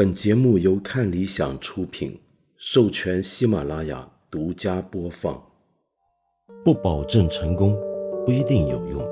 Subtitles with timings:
[0.00, 2.18] 本节目由看理想出品，
[2.56, 5.44] 授权喜马拉雅独家播放。
[6.64, 7.76] 不保证成功，
[8.24, 9.06] 不一定有用。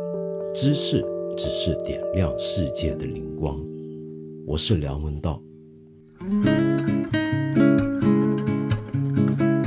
[0.54, 1.04] 知识
[1.36, 3.62] 只是点亮世界的灵光。
[4.46, 5.42] 我是梁文道。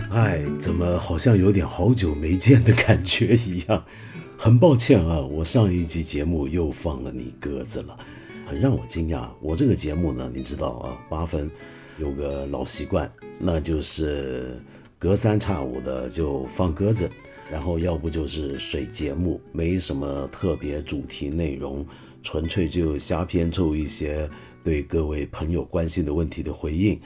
[0.09, 3.85] 哎，怎么好像有点好久没见的感觉一样？
[4.39, 7.95] 很抱歉啊，我上一集节目又放了你鸽子了。
[8.51, 11.49] 很让我惊讶，我这个节目呢，你知道啊，八分
[11.97, 14.61] 有个老习惯，那就是
[14.99, 17.09] 隔三差五的就放鸽子，
[17.49, 21.85] 然后要不就是水节目，没什么特别主题内容，
[22.21, 24.29] 纯粹就瞎编凑一些
[24.65, 26.99] 对各位朋友关心的问题的回应。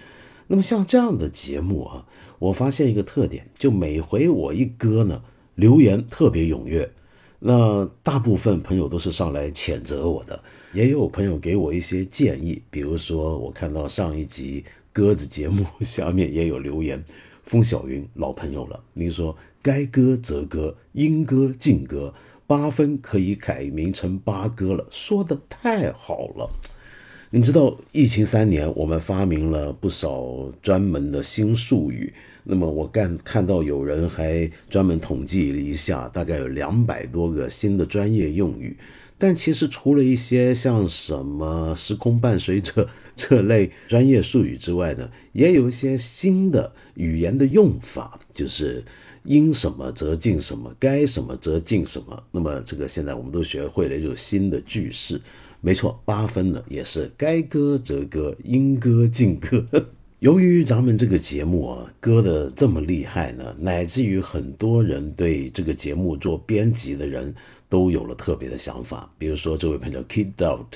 [0.48, 2.04] 那么像这样的节目啊，
[2.40, 5.21] 我发现一个特点，就每回我一搁呢，
[5.54, 6.91] 留言特别踊跃。
[7.38, 10.43] 那大部分朋友都是上来谴责我的，
[10.75, 12.61] 也有朋友给我一些建议。
[12.70, 17.01] 比如说，我看到上一集鸽子节目 下面也有留言，
[17.45, 22.13] 风小云老朋友了，您说该割则割，应割尽割，
[22.46, 26.49] 八分可以改名成八哥了，说的太好了。
[27.31, 32.13] 你知道疫情三年，我们发明了不少专门的新术语。
[32.43, 38.77] 那么我干看到有人还专门统计了一下，大概有两百多个新的专业用语。
[39.26, 42.87] 但其实除了一些像什么时空伴随者
[43.18, 48.84] 这类专业术语之外呢，也有一些新的语言的用法，就是
[49.23, 52.23] 应什么则尽什么，该什么则尽什么。
[52.29, 55.20] 那么这个现在我们都学会了，一种新的句式。
[55.59, 59.65] 没错，八分呢也是该割则割，应割尽割。
[60.20, 67.35] 由于咱们这个节目啊，割的这么厉害呢，乃至于很多人对这个节目做编辑的人
[67.68, 69.12] 都有了特别的想法。
[69.18, 70.75] 比如说这位朋友 Kid Out，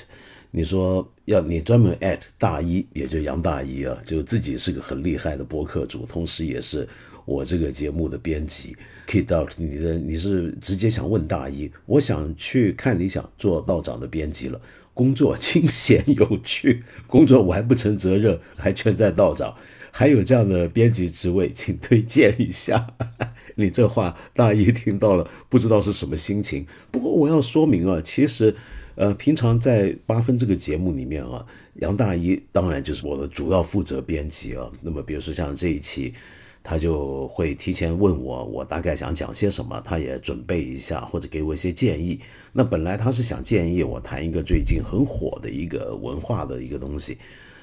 [0.50, 6.86] 你说要你专门 at 大一，也就杨大一啊，就自己是个很厉害的播客主，同时也是
[7.24, 8.76] 我这个节目的编辑。
[9.08, 14.60] Kid Out，你的你是直接想问大一，我想去看理想做道长的编辑了。
[14.94, 19.54] 工作清闲有趣， 工作完不成责任，还全在道长，
[19.90, 22.94] 还有这样的编辑职位，请推荐一下。
[23.56, 26.66] 你这话大一听到了，不知道是什么心情。
[26.90, 28.54] 不过我要说明啊，其实，
[28.94, 31.44] 呃，平常在八分这个节目里面啊，
[31.76, 34.70] 杨大一当然就是我的主要负责编辑啊。
[34.82, 36.14] 那么比如说像这一期。
[36.62, 42.20] 他就会提前问我，我大概想讲些什么，他也准备一下，或者给我一些建议。
[42.52, 47.16] 那本来他是想建议我谈一个最近很火的一个文化的一个东西，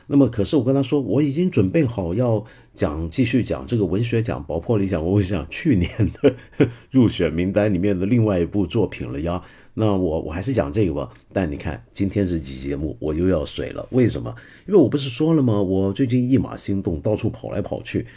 [0.07, 2.43] 那么可是我跟他说，我已经准备好要
[2.73, 5.89] 讲，继续讲这个文学奖，包括理想我想去年
[6.21, 6.35] 的
[6.89, 9.43] 入选名单里面的另外一部作品了呀。
[9.75, 11.07] 那我我还是讲这个吧。
[11.31, 14.33] 但你看今天这期节目我又要水了，为什么？
[14.67, 15.61] 因为我不是说了吗？
[15.61, 18.07] 我最近一马心动，到处跑来跑去。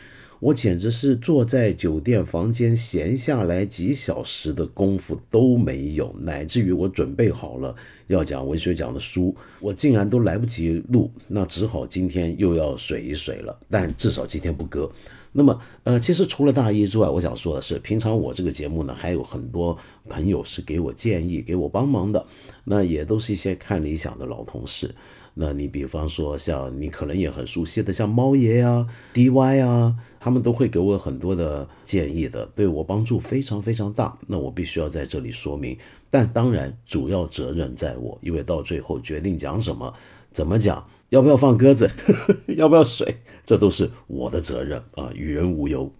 [0.40, 13.54] 我简直是坐在酒店房间闲下来几小时的功夫都没有，乃至于我准备好了要讲文学奖的书，我竟然都来不及录，那只好今天又要水一水了。
[13.68, 14.90] 但至少今天不割。
[15.32, 19.78] 那么，呃，其实除了大一之外，我想说的是，平常我这个节目呢，还有很多
[20.08, 22.26] 朋友是给我建议、给我帮忙的，
[22.64, 24.92] 那也都是一些看理想的老同事。
[25.34, 34.18] 那你比方说，像你可能也很熟悉的，像猫爷呀、DY 啊，他们都会给我很多的建议的，对我帮助非常非常大。
[34.26, 35.78] 那我必须要在这里说明，
[36.10, 39.94] 但当然主要责任在我，因为到最后决定讲什么、
[40.30, 41.90] 怎么讲、要不要放鸽子、
[42.56, 45.90] 要不要水，这都是我的责任啊，与人无尤。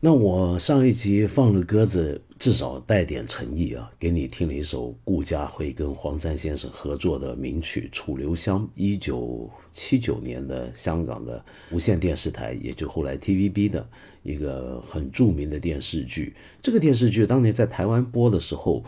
[0.00, 13.86] 那我上一集放了鸽子，至少带点诚意啊，给你听了一首顾嘉辉跟黄沾先生合作的名曲《楚留香》，一九七九年的香港的无线电视台，也就后来 TVB 的
[14.22, 16.34] 一个很著名的电视剧。
[16.62, 18.82] 这个电视剧当年在台湾播的时候，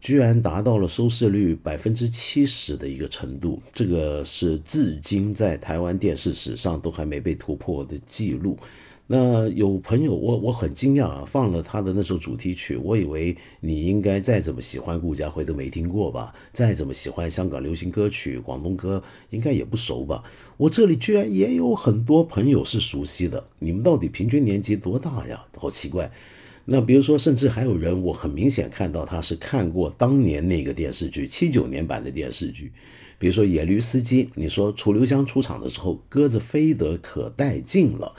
[0.00, 8.58] 居然达到了收视率百分之七十的一个程度，这个是至今在台湾电视史上都还没被突破的记录。
[9.08, 19.00] 那有朋友，我我很惊讶啊，放了他的那首主题曲，我以为你应该再怎么喜欢顾家辉都没听过吧，再怎么喜欢香港流行歌曲、广东歌，
[19.30, 20.24] 应该也不熟吧？
[20.56, 25.44] 我这里居然也有很多朋友是熟悉的，你们到底平均年纪多大呀？
[25.56, 26.10] 好奇怪。
[26.64, 32.72] 那比如说，甚至还有人，我很明显看到他是看过当年那个电视剧，七九年版的电视剧，
[33.20, 38.12] 比如说《野驴司机》，你说楚留香出场的时候，鸽子飞得可带劲了。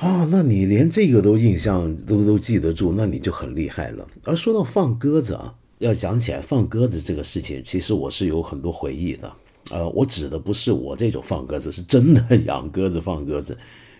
[0.00, 4.06] 啊，那你连这个都印象都都记得住，那你就很厉害了。
[4.24, 9.30] 而说到放鸽子啊，要讲起来放鸽子这个事情，其实我是有很多回忆的。
[9.70, 13.52] 呃，我指的不是我这种放鸽子，是真的养鸽子放鸽子。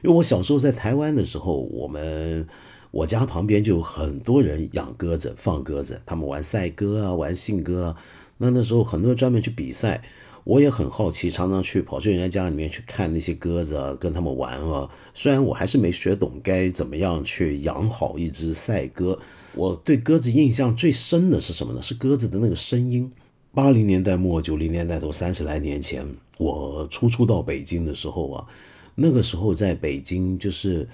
[0.03, 2.49] 因为我小时候在台湾的时候，我们
[2.91, 7.97] 我家旁边就有很多人养鸽子放鸽子，他们玩赛鸽啊，玩信鸽啊。
[8.39, 10.03] 那那时候很多人专门去比赛，
[10.45, 14.89] 我也很好奇，常常去跑去人家家里面去看那些鸽子，跟他们玩啊。
[15.13, 19.19] 虽然我还是没学懂该怎么样去养好一只赛鸽。
[19.55, 21.83] 我对鸽子印象最深的是什么呢？
[21.83, 23.11] 是鸽子的那个声音。
[23.53, 26.07] 八零年代末九零年代头，三十来年前，
[26.39, 28.47] 我初初到北京的时候啊，
[28.95, 30.89] 那个时候在北京就是，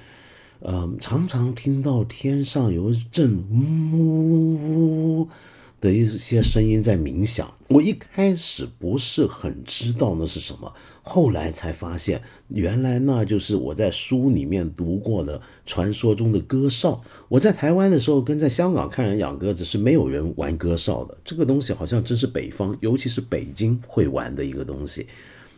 [0.61, 5.29] 嗯，常常听到天上有一阵呜呜
[5.87, 7.55] 的一些声音在冥想。
[7.69, 10.75] 我一开始不是很知道那是什么。
[11.03, 17.01] 后来才发现，原来那就是我在书里面读过的传说中的鸽哨。
[17.29, 21.17] 我在台湾的时候，跟在香港看人养鸽子是没有人玩鸽哨的。
[21.25, 25.07] 这个东西好像真是北方，尤其是北京会玩的一个东西。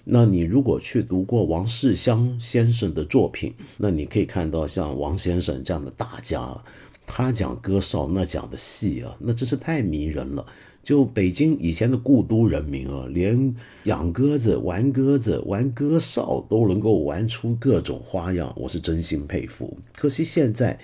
[0.04, 6.62] 那你如果去读过王世襄先生的作品，那你可以看到像王先生这样的大家，
[7.08, 10.46] 他讲鸽哨那讲的戏啊，那真是太迷人了。
[10.84, 19.76] 就北京以前的故都人民啊，连养鸽子、玩鸽子、玩鸽哨都能够玩出各种花样，我是真心佩服。
[19.94, 20.78] 可惜现在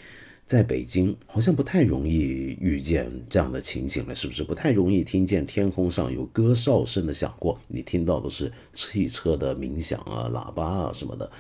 [0.44, 2.19] 在北京好像不太容易
[2.61, 4.44] 遇见这样的情景了，是不是？
[4.44, 11.31] 不太容易听见天空上有鸽哨声的响过，你听到的是汽车的鸣响啊、喇叭啊什么的。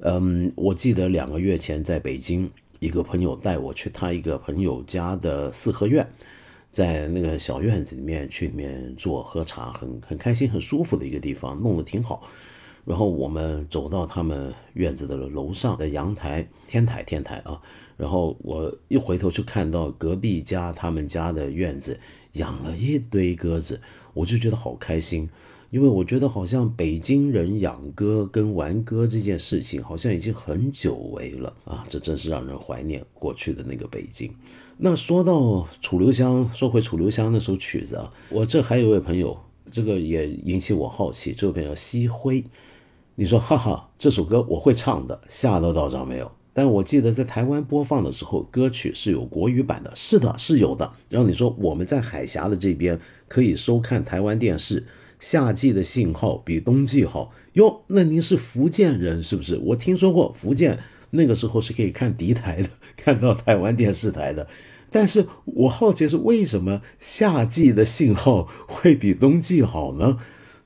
[0.00, 2.48] 嗯，我记得两个月前在北京，
[2.84, 6.06] 一个朋友带我去他一个朋友家的四合院。
[6.70, 12.28] 在那个小院子里面去里面坐喝茶，很很开心、很舒服的一个地方，弄得挺好。
[12.84, 17.62] 然后我们走到他们院子的楼上的阳台、天台、天台啊。
[17.96, 21.98] 然后我一回头就看到隔壁家他们家的院子
[22.32, 23.80] 养了一堆鸽子，
[24.12, 25.30] 我就觉得好开心，
[25.74, 34.32] 因为我觉得好像北京人养鸽跟玩鸽这件事情好像已经很久违了啊，这真是让人怀念过去的那个北京。
[34.76, 39.36] 那说到楚留香，说回楚留香那首曲子啊，我这还有位朋友，
[39.72, 41.32] 这个也引起我好奇。
[41.32, 42.44] 这位朋友西辉，
[43.16, 46.30] 你说哈哈，这首歌我会唱的，吓到道长没有？
[46.52, 50.88] 但我记得在台湾播放的时候，歌曲是有国语版的，是的，是有的。
[51.08, 54.86] 然后你说我们在海峡的这边可以收看台湾电视，
[55.24, 57.80] 夏季的信号比冬季好哟。
[57.86, 59.56] 那您是福建人是不是？
[59.56, 60.78] 我听说过福建
[61.12, 62.68] 那个时候是可以看敌台的。
[62.94, 64.46] 看到台湾电视台的，
[64.90, 70.18] 但是我好奇是为什么夏季的信号会比冬季好呢？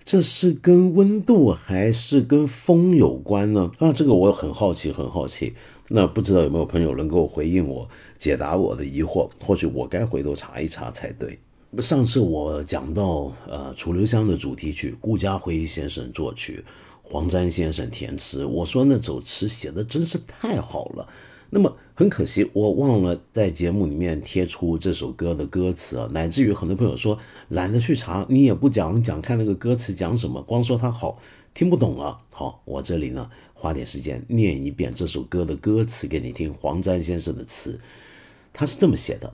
[0.05, 3.71] 这是跟温度还是跟风有关呢？
[3.79, 5.55] 啊，这个我很好奇，很好奇。
[5.91, 7.89] 那不知道有没有朋友能够回应我，
[8.19, 9.31] 解答我的疑惑？
[9.39, 11.39] 或许我该回头查一查才对。
[11.77, 16.65] 上次我讲到，呃，楚留香的主题曲，顾嘉辉先生作曲，
[17.03, 18.45] 黄沾先生填词。
[18.45, 21.07] 我说那首词写的真是太好了。
[21.51, 27.19] 那么很可惜，我忘了在节目里面贴出这首歌的歌词啊，乃至于很多朋友说
[27.51, 31.21] 懒得去查，你也不讲讲看那个歌词讲什么，光说它好
[31.53, 32.19] 听不懂啊。
[32.33, 36.53] 好，我这里呢花点时间念一遍这首歌的歌词给你听。
[36.55, 37.79] 黄沾先生的词，
[38.55, 39.33] 他是这么写的，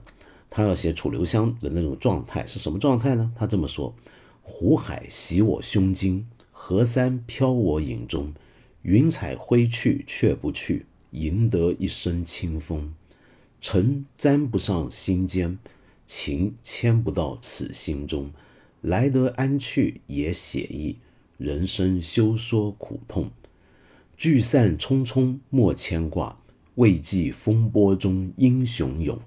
[0.55, 3.29] 他要写楚留香的那种状态是什么状态呢？
[3.35, 3.93] 他这么说：
[4.41, 8.33] 湖海洗我胸襟，河山飘我影中，
[8.83, 10.85] 云彩挥去却不去。
[11.11, 12.93] 赢得一身清风，
[13.59, 15.57] 尘沾不上心间，
[16.07, 18.31] 情牵不到此心中。
[18.79, 20.95] 来得安去也写意，
[21.37, 23.29] 人生休说苦痛。
[24.15, 26.39] 聚散匆匆莫牵挂，
[26.75, 29.19] 未记风波中英雄勇。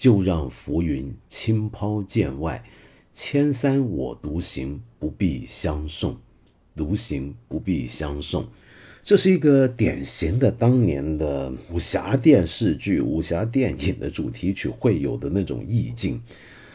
[0.00, 2.64] 就让浮云轻抛剑外，
[3.12, 6.16] 千山我独行，不必相送。
[6.74, 8.48] 独行不必相送。
[9.04, 16.18] 这是一个典型的当年的武侠电视剧、武侠电影的主题曲会有的那种意境，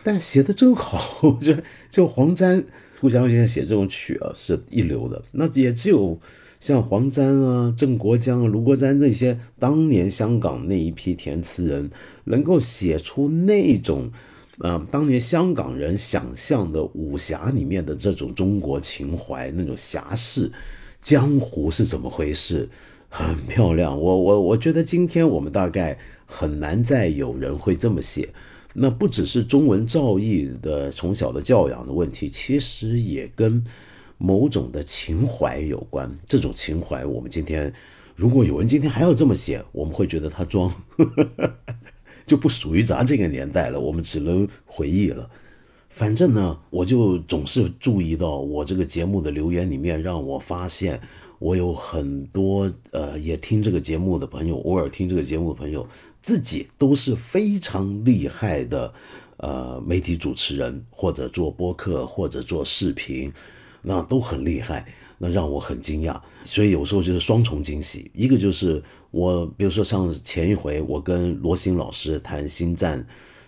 [0.04, 2.64] 但写的真好，我觉得就黄沾、
[3.02, 5.24] 顾嘉辉先生写这种曲啊是一流的。
[5.32, 6.20] 那也只有
[6.60, 11.90] 像黄沾啊、郑国江啊、卢国沾这些当年香港那一批填词人，
[12.26, 14.12] 能够写出那种
[14.60, 20.52] 啊当年香港人想象的武侠里面的这种中国情怀、那种侠士。
[21.02, 22.68] 江湖是怎么回事？
[23.10, 28.30] 很漂亮，我我我觉得今天我们大概很难再有人会这么写。
[28.74, 33.64] 那不只是中文造诣的从小的教养的问题，其实也跟
[34.18, 36.18] 某种的情怀有关。
[36.28, 37.72] 这种情怀，我们今天
[38.16, 40.74] 如果有人今天还要这么写，我们会觉得他装，
[42.26, 43.80] 就不属于咱这个年代了。
[43.80, 45.30] 我们只能回忆了。
[45.90, 51.00] 反正呢，我就总是注意到我这个节目的留言里面，让我发现
[51.40, 55.88] 我有很多呃也听这个节目的朋友，偶尔听这个节目的朋友，
[56.22, 58.94] 自己都是非常厉害的
[59.38, 63.32] 呃媒体主持人，或者做播客，或者做视频，
[63.82, 64.86] 那都很厉害，
[65.18, 66.20] 那让我很惊讶。
[66.44, 68.84] 所以有时候就是双重惊喜，一个就是
[69.16, 73.02] 我，比如说像前一回我跟罗新老师谈《星战》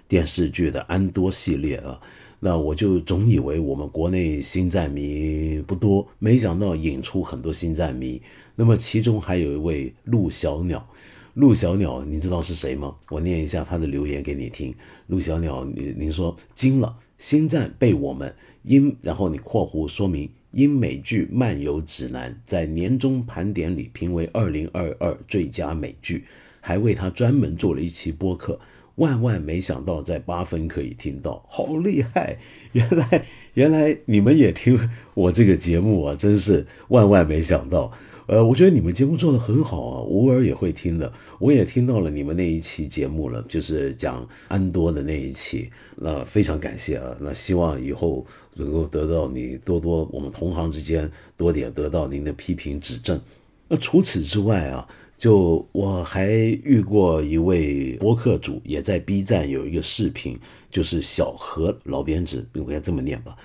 [0.07, 1.99] 电视剧的安多系列啊。
[2.39, 8.21] 那我就总以为我们国内星战迷不多，没想到引出很多星战迷。
[8.55, 10.87] 那么其中还有一位陆小鸟，
[11.33, 12.95] 陆小鸟，你知道是谁吗？
[13.09, 14.73] 我念一下他的留言给你听。
[15.07, 18.33] 陆小鸟，您您说惊了，星战被我们
[18.63, 26.25] 因，然后你括弧说明英美剧漫游指南在年终盘点里评为二零二二最佳美剧，
[26.59, 28.59] 还为他专门做了一期播客。
[28.95, 32.39] 万万没想到，在八分可以听到，好厉害！
[32.73, 37.91] 原来原来你们也听我这个节目啊，真是万万没想到。
[38.27, 41.11] 呃，我觉得你们节目做的很好啊，偶尔也会听的。
[41.39, 47.17] 我也听到了你们那一期节目了，就是讲安多的那一期，那非常感谢啊。
[47.19, 53.19] 那希望以后能够得到你多多，我们同行之间多点得到您的批评指正。
[53.67, 54.87] 那除此之外啊。
[55.17, 60.37] 就我还遇过一位播客主，也在 B 站有一个视频，
[60.69, 63.35] 就是小何老编制，应该这么念吧。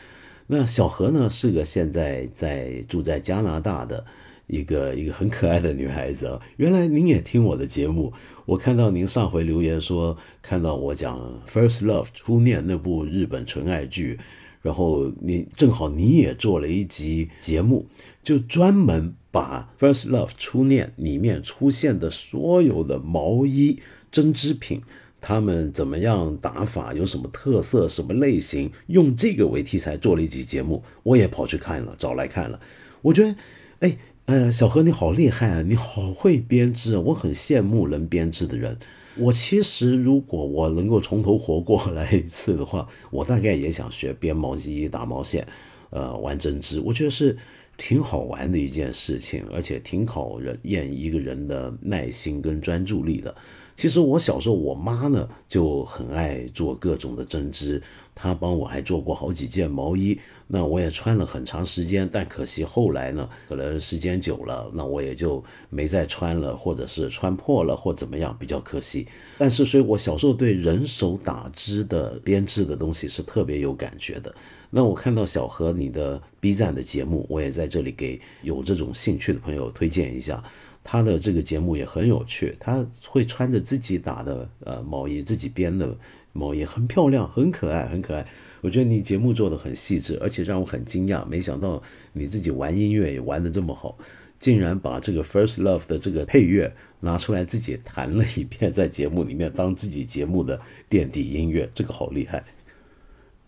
[0.49, 4.05] 那小何呢是个现在在住在加拿大的
[4.47, 6.41] 一个一个很可爱的女孩子啊。
[6.57, 8.13] 原来您也听我的节目，
[8.47, 14.19] 我看到您上回留言说看到我讲《First Love》初恋那部日本纯爱剧，
[14.61, 17.87] 然后你正好你也做了一集节目，
[18.23, 19.15] 就专门。
[19.33, 23.81] 把《First Love》初恋里面出现的所有的毛衣
[24.11, 24.83] 针织品，
[25.23, 32.61] 他们怎么样打法，有什么特色，什么类型，用这个为题材做了一集节目，我也跑去看了，找来看了。
[33.01, 33.35] 我觉得，
[33.81, 38.77] 哎，哎呀，小何你好厉害啊，你好会编织啊，我很羡慕能编织的人。
[39.17, 45.47] 我其实如果我能够从头活过来一次的话，我大概也想学编毛衣、打毛线，
[45.91, 46.81] 呃，玩针织。
[46.81, 47.37] 我觉得是。
[47.79, 53.35] 挺好玩的一件事情，而且挺考验一个人的耐心跟专注力的。
[53.75, 57.83] 其实我小时候，我妈呢就很爱做各种的针织，
[58.15, 62.09] 她帮我还做过好几件毛衣，那我也穿了很长时间。
[62.13, 69.07] 但可惜后来呢，可能时间久了，那我也就没再穿了，或者是穿破了或怎么样，比较可惜。
[69.39, 74.33] 但是，所以我小时候对人手打织的编织的东西是特别有感觉的。
[74.75, 80.43] 那我看到小何你的 B 站的节目，我也在这里给有这种兴趣的朋友推荐一下，
[80.85, 85.97] 他的这个节目也很有趣，他会穿着自己打的呃毛衣，自己编的
[86.33, 88.27] 毛衣，很漂亮，很可爱，很可爱。
[88.61, 93.99] 我觉得你节目做的很细致，而且让我很惊讶，没想到你自己玩音乐也玩的这么好，
[94.39, 102.45] 竟然把这个 First Love 的这个配乐拿出来自己弹了一遍，在节目里面当自己节目的垫底音乐，这个好厉害。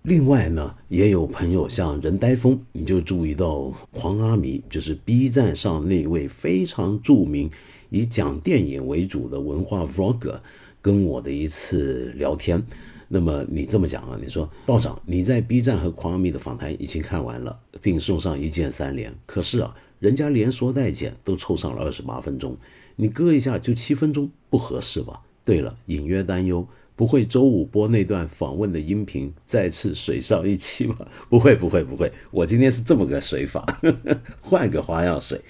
[0.05, 7.51] 另外呢，也有朋友像任呆风，你就注意到狂阿弥，就是 B 站上那位非常著名
[7.89, 10.39] 以讲电影为主的文化 vlogger，
[10.83, 12.63] 跟我的一次聊天。
[13.09, 22.55] 那么你这么讲啊，你说道长你在 B 站和狂阿弥的访谈已经看完了，并送上一键三连，可是啊，人家连说带剪都凑上了二十八分钟，
[22.97, 25.23] 你割一下就七分钟，不合适吧？
[25.47, 26.69] 对了，隐约担忧。
[26.97, 30.97] 不会周五播那段访问的音频再次水上一期吗？
[31.29, 33.65] 不会不会不会，我今天是这么个水法，
[34.41, 35.41] 换个花样水，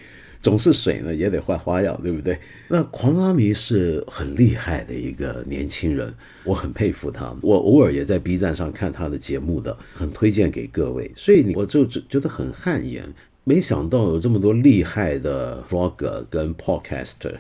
[0.41, 2.39] 总是水呢也得换花样，对不对？
[2.69, 11.13] 那狂阿迷是很厉害的一个年轻人，我很佩服他，我偶尔也在 B 站上看他的节目的，很推荐给各位。
[11.15, 13.05] 所以我就觉得很汗颜，
[13.45, 17.35] 没想到有这么多厉害的 vlogger 跟 podcaster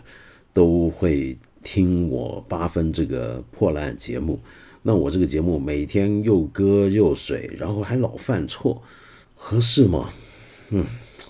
[0.52, 1.38] 都会。
[1.64, 4.38] 听我八分这个破烂节目，
[4.82, 8.80] 那我这个节目每天又割又水，然后还老犯错，
[9.34, 10.10] 合适吗？
[10.68, 10.84] 嗯，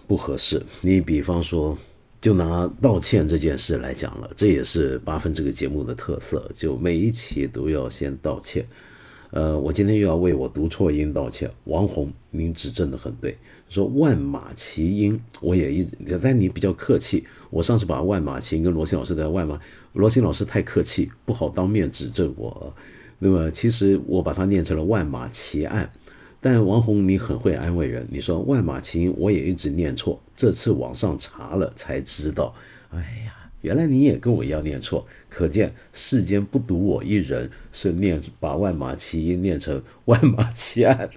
[0.07, 0.63] 不合适。
[0.83, 1.79] 你比方说，
[2.21, 8.67] 就拿道歉这件事来讲了，这也是八分这个节目的特色，就每一期都要先道歉。
[9.31, 11.51] 呃，我今天又要为我读错音道歉。
[11.65, 13.37] 王红，您指正的很对。
[13.69, 17.27] 说万马齐喑，我也一直，但你比较客气。
[17.51, 19.61] 我上次把万马齐喑跟罗新老师的万马，
[19.93, 22.75] 罗新老师太客气，不好当面指正我。
[23.19, 25.89] 那么其实我把它念成了万马齐喑。
[26.41, 32.55] 但王红你很会安慰人，你说万马齐喑我也一直念错，这次网上查了才知道。
[32.91, 41.09] 哎呀，原来你也跟我一样念错，可见世间不独我一人是念把万马齐喑念成万马齐喑。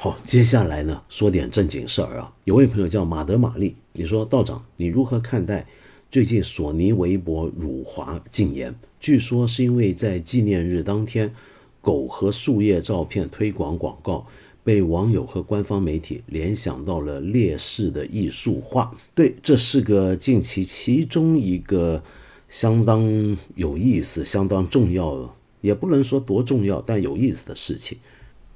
[0.00, 2.32] 好，接下来呢，说点正经事儿啊。
[2.44, 5.66] 有位朋友叫马德玛丽，你说道长，你如何看待
[6.08, 8.72] 最近索尼微博辱华禁言？
[9.00, 11.34] 据说是因为在纪念日当天，
[11.80, 14.24] 狗和树叶照片推广广告。
[14.62, 22.00] 被网友和官方媒体联想到了烈士的艺术化，对，这是个近期其中一个
[22.48, 27.98] 相当有意思、相当重要，也不能说多重要，但有意思的事情。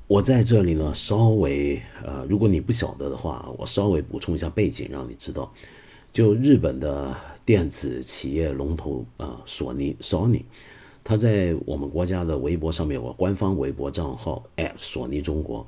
[0.06, 5.52] 我在这里呢，稍微呃，如果你不晓得的话，我稍微补充一下背景，让你知道。
[6.12, 7.16] 就日本的
[7.46, 10.42] 电子企业龙头啊，索尼 Sony，
[11.02, 14.44] 他在我们国家的微博上面有个官方微博账号
[14.76, 15.66] 索尼中国。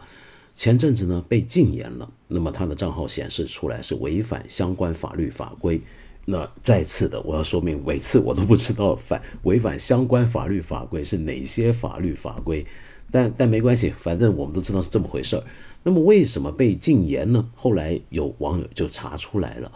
[0.55, 5.81] 前阵子呢被禁言了，那么他的账号显示出来是违反相关法律法规。
[6.27, 12.65] 那再次的我要说明，每次我都不知道反违反相关法律法规是哪些法律法规，
[13.11, 15.45] 但但没关系，反正我们都知道是这么回事儿。
[15.83, 17.49] 那么为什么被禁言呢？
[17.55, 19.71] 后来有网友就查出来了，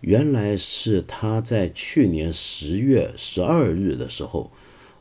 [0.00, 4.50] 原来是他在去年十月十二日的时候，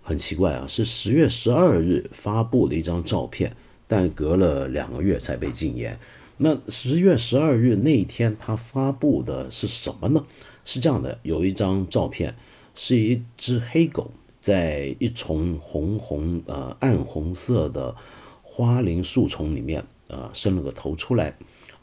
[0.02, 3.56] 很奇怪啊，是十月十二日发布的一张照片。
[3.86, 6.00] 但隔了两个月才被禁言。
[6.38, 10.26] 那十月十二日那一天，他发布的是什么呢？
[10.66, 12.34] 是这样的，有一张照片，
[12.74, 14.10] 是一只黑狗
[14.44, 17.96] 在一丛红红呃暗红色的
[18.42, 21.34] 花林树丛里面，呃伸了个头出来。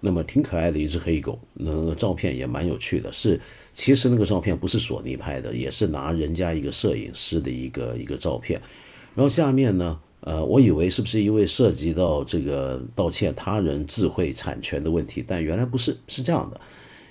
[0.03, 3.11] 那么挺可爱的一只黑狗，那个照片也蛮有趣的。
[3.11, 3.41] 是
[3.73, 8.61] 其实那个照片不是索尼拍的，也是拿人家一个摄影师的一个一个照片。
[9.15, 9.99] 然后下面呢？
[10.21, 16.61] 呃，我以为是不是因为涉及到这个盗窃他人智慧产权的问题，但原来不是，是这样的。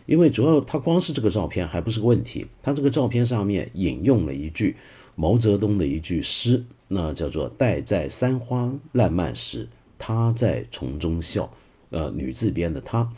[0.05, 4.75] 因为主要他光是这个照片还不是个问题，他这个照片上面引用了一句
[5.19, 11.51] 毛泽东的一句诗，那叫做“待在三花烂漫时，他在丛中笑”，
[11.91, 13.11] 呃，女字边的他。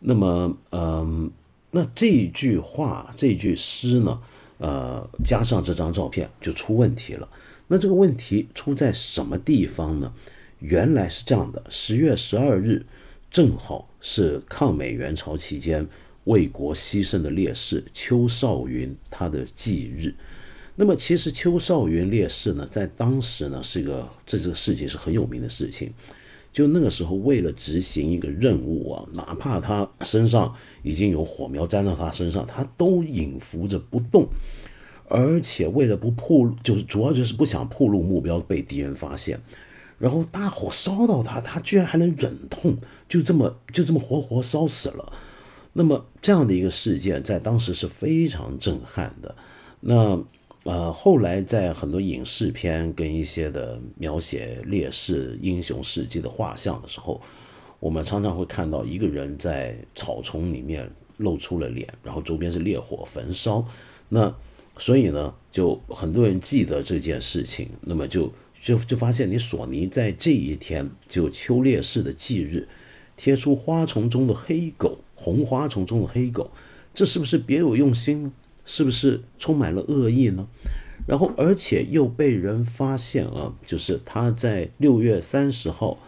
[0.00, 1.30] 那么，嗯，
[1.70, 4.20] 那这句话这句诗呢，
[4.58, 7.28] 呃，加上这张照片就出问题了。
[7.68, 10.12] 那这个问题出在什么地方呢？
[10.58, 12.84] 原来是这样的：十月十二日，
[13.30, 15.86] 正好是抗美援朝期间
[16.24, 20.12] 为国牺牲的烈士邱少云他的忌日。
[20.80, 25.92] 那么，其实邱少云烈士呢，在当时呢，是一个这这个事情是很有名的事情。
[26.52, 34.28] 就那个时候，为了执行一个任务啊，哪怕他身上已经有火苗沾到他身上，他都隐伏着不动。
[35.08, 39.40] 而且为了不暴露，就是主要就是不想暴露目标被敌人发现，
[39.98, 42.76] 然后大火烧到他，他居然还能忍痛，
[43.08, 45.12] 就这么就这么活活烧死了。
[45.72, 49.34] 那么这样的一个事件在当时是非常震撼的。
[49.80, 50.22] 那
[50.68, 57.18] 呃后来在很多影视片跟一些的描写烈士英雄事迹的画像的时候，
[57.80, 63.66] 我们常常会看到一个人在草丛里面露出了脸，然后周边是烈火焚烧。
[64.10, 64.30] 那
[64.76, 72.68] 所以呢，就很多人记得这件事情，那么就就就发现，你索尼在这一天就秋烈士的忌日，
[73.16, 76.50] 贴出花丛中的黑狗，红花丛中的黑狗，
[76.92, 78.32] 这是不是别有用心呢？
[78.68, 80.46] 是不是充满了恶意呢？
[81.06, 85.98] 然后，而且又被人发现啊，就是他在六月三十号，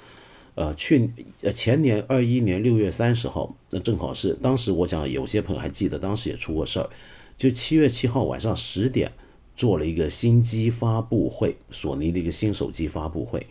[0.57, 6.90] 呃，去呃前年二一年六月三十号，那正好是当时，我想有些朋友还记得，当时也出过事儿。
[7.38, 9.11] 就七月七号晚上十点，
[9.57, 13.46] 做了一个新机发布会，索尼的一个新手机发布会。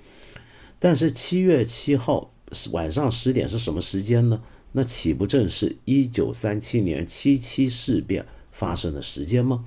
[0.77, 2.31] 但是七月七号
[2.71, 4.39] 晚上十点是什么时间呢？
[4.73, 8.23] 那岂不正是一九三七年七七事变
[8.59, 9.63] 发生的时间吗？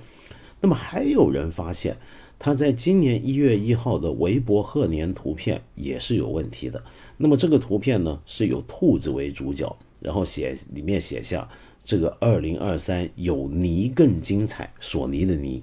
[0.61, 1.96] 那么还有人发现，
[2.38, 6.85] 他在今年一月一号的微博贺年图片也是有问题的。
[7.16, 11.48] 那么这个图片呢，是有兔子为主角，然后写里面写下。
[11.85, 15.61] 这个二零二三有泥更精彩，索尼的泥。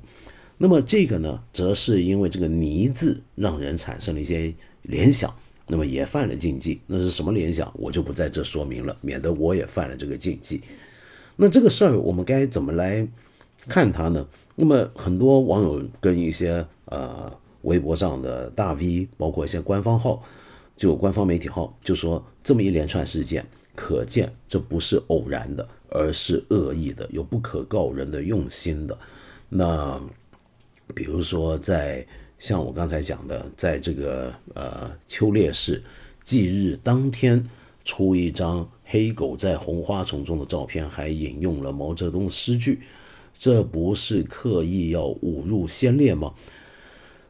[0.57, 5.33] 那么这个呢，则是因为这个泥字让人产生了一些联想，
[5.67, 6.81] 那么也犯了禁忌。
[6.87, 10.61] 那是什么联想，我就不在这说明了，免得我也犯了这个禁忌。
[11.41, 13.07] 那这个事儿我们该怎么来
[13.67, 14.27] 看它呢？
[14.55, 20.21] 那么很多网友跟一些呃微博上的大 V，包括一些官方号，
[20.75, 25.65] 就官方媒体号，就说这么一连串事件，可见这不是偶然的。
[25.91, 28.95] 而是恶意的，有不可告人的用心的。
[29.49, 29.99] 那
[30.93, 32.05] 比如说，在
[32.37, 35.81] 像我刚才讲的，在这个呃秋烈士
[36.23, 37.43] 忌日当天，
[37.83, 42.81] 出一张黑狗在红花丛中的照片，还引用了毛泽东的诗句。
[43.37, 46.33] 这不是刻意要侮辱先烈吗？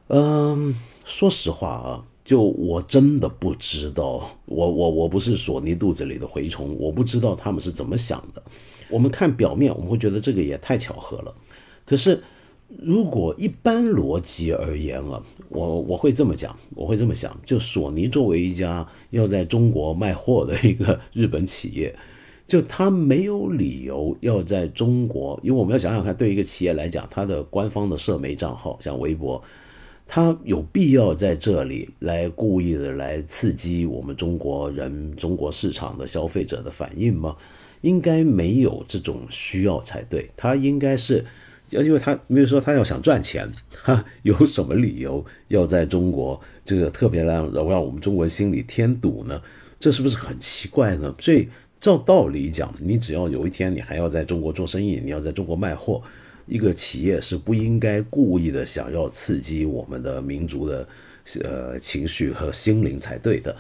[0.08, 8.42] 嗯，说实话啊，就我真的不知道，我我我不是索尼肚子里的蛔虫，我不知道他们是怎么想的。
[8.90, 11.36] 我们看表面，我们会觉得这个也太巧合了。
[11.86, 12.24] 可是，
[12.82, 21.94] 如果一般逻辑而言啊，我我会这么讲，我会这么想，就索尼作为一家要在中国卖货的一个日本企业。
[22.48, 29.40] 就他没有理由要在中国，因为我们要想想看，对一个企业来讲，它的官方的社媒账号像微博，
[30.08, 37.36] 它有必要在这里来故意的来刺激我们中国人、中国市场的消费者的反应吗？
[37.82, 40.28] 应该没有这种需要才对。
[40.36, 41.24] 他应该是，
[41.70, 49.42] 要因为他没有说他要想赚钱，他有什么理由要在中国这个特别让让我们中国人心里添堵呢？
[49.80, 51.14] 这是不是很奇怪呢？
[51.20, 51.48] 所以。
[51.82, 56.02] 照道理讲，你只要有一天你还要在中国做生意，你要在中国卖货，
[56.46, 60.86] 一个企业是不应该故意的想要刺激我们的民族的
[61.42, 63.56] 呃情绪和心灵才对的。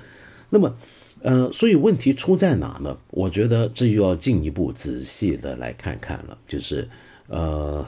[0.49, 0.77] 那么，
[1.21, 2.97] 呃，所以问题出在哪呢？
[3.11, 6.37] 我觉得这又要进一步仔细的来看看了。
[6.45, 6.89] 就是，
[7.27, 7.87] 呃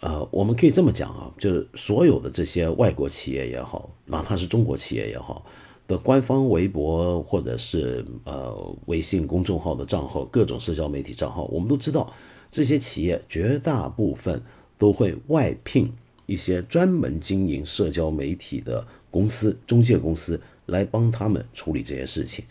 [0.00, 5.44] 呃，我们可以这么讲啊，就是所有的这些外国企业也好，哪怕是中国企业也好。
[5.88, 12.12] 的官方微博或者是呃微信公众号的账号，各种社交媒体账号，我们都知道，
[12.50, 14.42] 这些企业绝大部分
[14.76, 15.90] 都会外聘
[16.26, 22.44] 一些专门经营社交媒体的公司、中介公司来帮他们处理这些事情。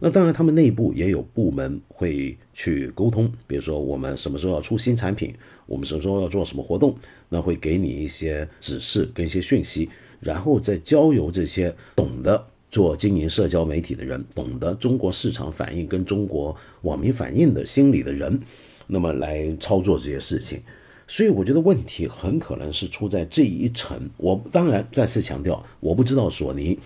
[0.00, 5.32] 那当然，他们内部也有部门会去沟通，比如说我们什么时候要出新产品，
[5.70, 6.96] 我们什么时候要做什么活动，
[7.28, 12.44] 那会给你一些指示跟一些讯息，然后再交由这些懂得。
[12.72, 18.40] 做经营社交媒体的人，懂得中国市场反应跟中国网民反应的心理的人，
[18.86, 20.62] 那么来操作这些事情。
[21.08, 24.08] 所以我觉得问题很可能是出在这一层。
[24.16, 26.78] 我当然再次强调，我不知道索尼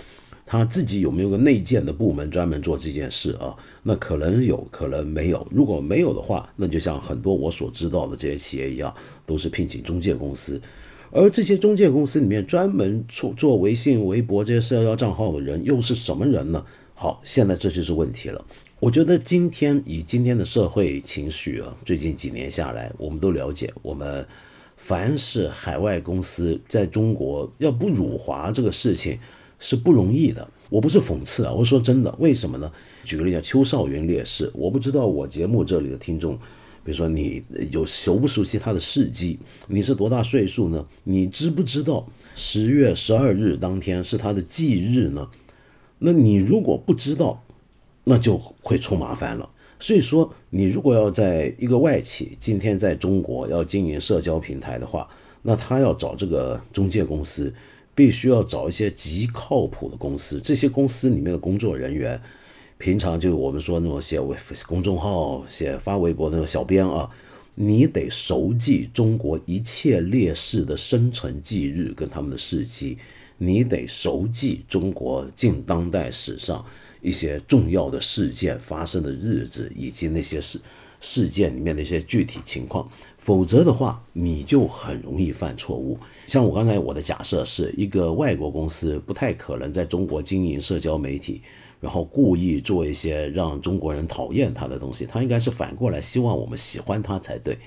[0.47, 3.57] 他自己有没有个内建的部门专门做这件事啊？
[3.83, 5.47] 那可能有可能没有。
[5.51, 10.61] 如果没有的话，那就像很多我所知道的这些企业一样，都是聘请中介公司。
[11.11, 16.65] 而这些中介公司里面专门做做微信、微博这些社交账号的人又是什么人呢？
[16.93, 18.45] 好，现在这就是问题了。
[18.81, 24.27] 我觉得今天以今天的社会情绪啊，最近几年下来，我们都了解，我们
[24.77, 29.19] 凡是海外公司在中国要不辱华这个事情
[29.65, 30.47] 是不容易的。
[30.69, 32.71] 我不是讽刺啊，我说真的，为什么呢？
[33.03, 36.37] 举个例子，邱少云烈士，我不知道我节目这里的听众。
[36.85, 39.39] 比如说，你有熟不熟悉他的事迹？
[39.69, 40.87] 你是多大岁数呢？
[41.05, 45.27] 你知不知道十月十二日当天是他的忌日呢？
[46.01, 47.43] 那你如果不知道，
[48.05, 49.49] 那就会出麻烦了。
[49.81, 55.09] 所以说，你如果要在一个外企今天在中国要经营社交平台的话，
[55.41, 57.55] 那他要找这个中介公司，
[57.95, 60.41] 必须要找一些极靠谱的公司。
[60.43, 62.21] 这些公司里面的工作人员。
[62.77, 67.09] 平常就我们说那种写微公众号、写发微博那种小编啊，
[67.55, 72.99] 你得熟记中国一切烈士的生辰忌日跟他们的事迹，
[73.39, 76.63] 你得熟记中国近当代史上
[77.01, 80.61] 一些重要的事件发生的日子以及那些事
[81.05, 82.89] 事件里面的一些具体情况，
[83.19, 85.99] 否则的话你就很容易犯错误。
[86.27, 91.43] 像我刚才我的假设是一个外国公司不太可能在中国经营社交媒体。
[91.81, 97.59] 然后故意做一些让中国人讨厌他的东西，他应该是反过来希望我们喜欢他才对。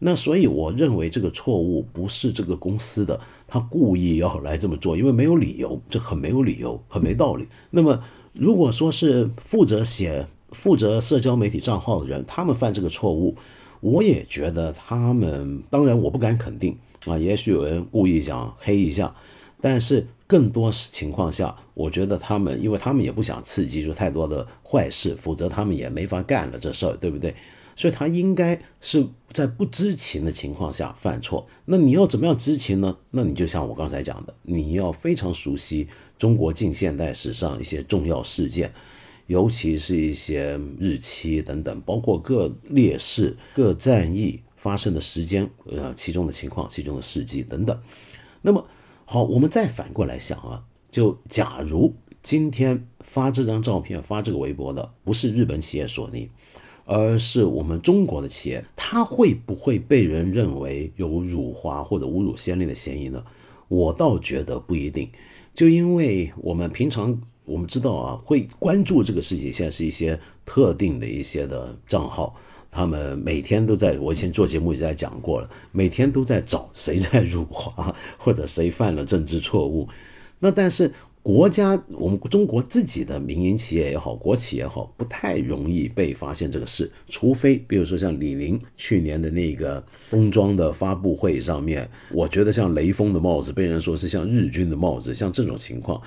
[0.00, 7.46] 那所以我认为这个错误不是这个公司的，他故意要来这么做，因为没有理由，这很没有理由，很没道理。
[7.70, 13.36] 那么如果说是负责写、负责社交媒体账号的人，他们犯这个错误，
[13.80, 19.14] 我也觉得他们，当然我不敢肯定啊，也许有人故意想黑一下，
[19.60, 20.06] 但是。
[20.24, 27.34] 更多情况下，我觉得他们，因为他们也不想刺激出太多的坏事，否则他们也没法干了这事儿，对不对？
[27.76, 31.46] 所以他应该是在不知情的情况下犯错。
[31.66, 32.96] 那你要怎么样知情呢？
[33.10, 35.86] 那你就像我刚才讲的，你要非常熟悉
[36.16, 38.72] 中国近现代史上一些重要事件，
[39.32, 47.76] 尤其是一些日期等等，包括各烈士、各战役发生的时间，呃，其中的情况、其中的事迹等等。
[48.42, 48.64] 那么。
[49.04, 56.30] 好，我们再反过来想啊，就假如今天发这张照片、发这个微博的不是日本企业索尼，
[56.86, 63.22] 而是我们中国的企业，它会不会被人认为有辱华或者侮辱先烈的嫌疑呢？
[63.68, 65.10] 我倒觉得不一定，
[65.52, 67.20] 就因为我们平常
[67.52, 72.34] 我们知道啊，会关注这个事情，现在是一些特定的一些的账号。
[72.70, 79.86] 他们每天都在，我以前做节目也在讲过了，每天都在找谁在辱华，或者谁犯了政治错误。
[80.38, 80.90] 那但是
[81.22, 96.00] 国家，我们中国自己的民营企业也好，国企也好，不太容易被发现这个事，除非比如说像李宁去年的那个冬装的发布会上面，我觉得像雷锋的帽子被人说是像日军的帽子，像这种情况，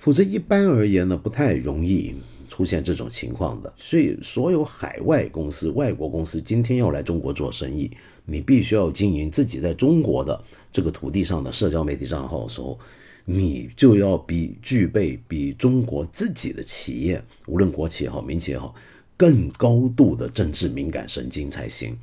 [0.00, 2.14] 否则一般而言呢，不太容易。
[2.52, 7.88] 出现这种情况的，所以所有海外公司、外国公司今天要来中国做生意，
[8.26, 12.76] 你必须要经营自己在中国的这个土地上的社交媒体账号的时候，
[13.24, 18.74] 你就要比具备比中国自己的企业，无论国企也好、民企也好，
[19.16, 21.96] 更高度的政治敏感神经才行。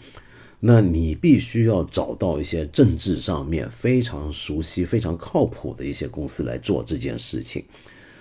[0.60, 7.64] 那你必须要找到一些政治上面非常熟悉、非常靠谱的一些公司来做这件事情。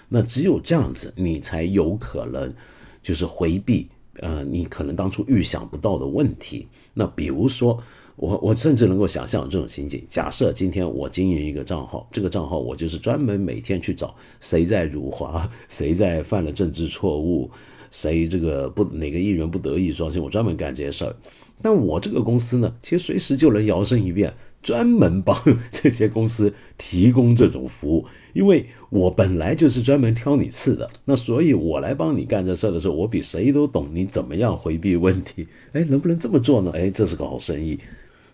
[0.08, 2.52] 那只有这样子，你才有可能
[3.02, 3.88] 就是回避
[4.20, 6.68] 呃，你可能当初预想不到的问题。
[6.94, 7.82] 那比如说，
[8.16, 17.50] 我我甚至能够想象这种情景：假设今天我经营一个账号，这个账号我就是专门每天去找谁在辱华， 谁在犯了政治错误，
[17.90, 21.16] 谁这个不哪个艺人不得意双心，我专门干这些事儿。
[21.62, 24.34] 但我这个公司呢，其实随时就能摇身一变。
[24.62, 25.40] 专门帮
[25.70, 35.46] 这些公司提供这种服务，因为我本来就是专门挑你刺的，那所以我来帮你干这事的时候，我比谁都懂你怎么样回避问题。
[35.72, 36.72] 哎，能不能这么做呢？
[36.74, 37.78] 哎，这是个好生意。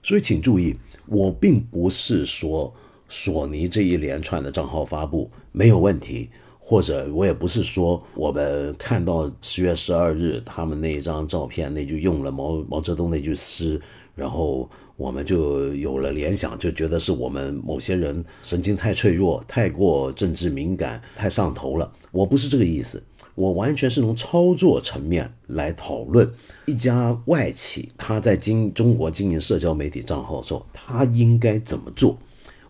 [0.02, 2.72] 所以请注意，我并不是说
[3.10, 6.30] 索尼这一连串的账号发布没有问题，
[6.64, 13.80] 或者我也不是说我们看到十月十二日他们那一张照片，那就用了毛毛泽东那句诗，
[14.14, 14.70] 然后。
[14.94, 21.90] 我们就有了联想，就觉得是我们某些人神经太脆弱，太过政治敏感，太上头了。
[22.12, 23.02] 我不是这个意思，
[23.34, 26.30] 我完全是从操作层面来讨论
[26.66, 32.16] 一家外企他在经中国经营社交媒体账号的时候，他应该怎么做。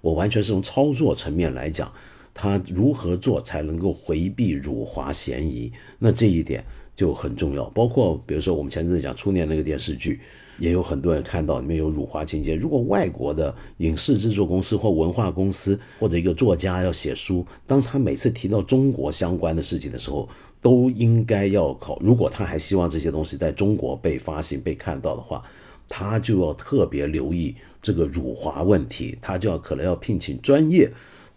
[0.00, 1.92] 我完全是从操作层面来讲，
[2.34, 5.72] 他如何做才能够回避辱华嫌疑。
[5.98, 6.64] 那这一点
[6.94, 7.64] 就很重要。
[7.70, 10.20] 包括比如说我们前阵子讲初年那个电视剧。
[10.58, 12.54] 也有很多人看到里面有辱华情节。
[12.54, 20.28] 如果外国的影视制作公司或文化公司或者一个作家要写书，当他每次提到中国相关的事情的时候，
[20.60, 21.98] 都应该要考。
[22.00, 25.42] 如果他还希望这些东西在中国被发行、被看到的话，
[25.88, 29.18] 他就要特别留意这个辱华问题。
[29.20, 30.88] 他就要可能要聘请专业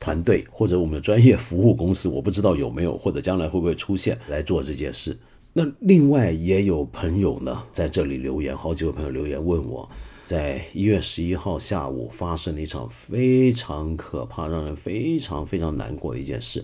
[0.05, 5.17] 团队或者我们的专业服务公司，我不知道有没有，或者将来会不会出现来做这件事。
[5.51, 9.89] 那另外也有朋友呢，在这里留言，好几个朋友留言问我，
[10.23, 16.63] 在一月十一号下午发生了一场非常可怕、让人非常非常难过的一件事，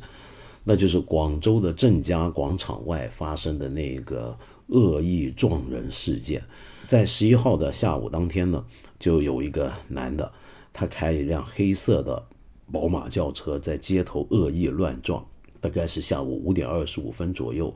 [0.64, 6.44] 那就是广州的正佳广场外发生的那个恶意撞人事件。
[6.86, 8.64] 在十一号的下午当天呢，
[9.00, 10.32] 就有一个男的，
[10.72, 12.24] 他开一辆黑色的
[12.72, 15.26] 宝马轿车在街头恶意乱撞，
[15.60, 17.74] 大概是下午五点二十五分左右。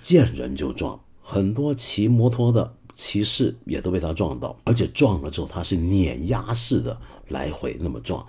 [0.00, 8.26] 见人就撞，很多骑摩托的骑士也都被他撞到，而且撞了之后他是碾压式的来回那么撞。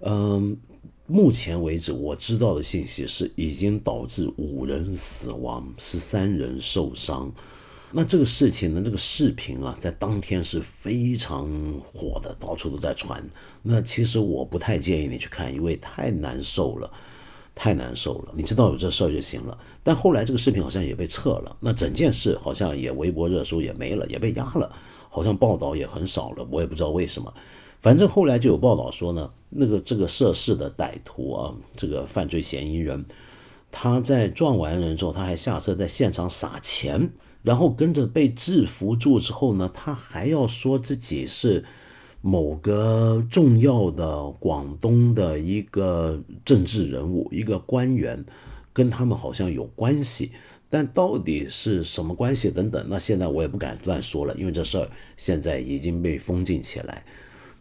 [0.00, 0.56] 嗯，
[1.06, 7.32] 目前为止我知道的信息是已经导致五人死亡，十三人受伤。
[7.96, 11.48] 那这个事情呢，这个视频啊，在当天是非常
[11.80, 13.26] 火的，到处都在传。
[13.62, 16.92] 那其实我不太建议你去看，因为太难受了。
[17.54, 19.56] 太难受了，你知道有这事儿就行了。
[19.82, 24.70] 但后来这个视频好像也被撤了，那整件事好像也微博热搜也没了，也被压了，
[25.08, 27.32] 好像报道也很少了，我也不知道为什么。
[27.80, 33.02] 反正后来就有报道说呢，那个这个涉事的歹徒啊，这个犯罪嫌疑人，
[33.72, 37.10] 他在撞完人之后，他还下车在现场撒钱，
[37.46, 41.64] 然后跟着被制服住之后呢，他还要说自己是。
[42.22, 48.24] 某个重要的广东的一个政治人物、一个官员，
[48.72, 50.32] 跟他们好像有关系，
[50.68, 57.04] 但到底是什么关系等等，那现在我也不敢乱说了，因为这事儿现在已经被封禁起来。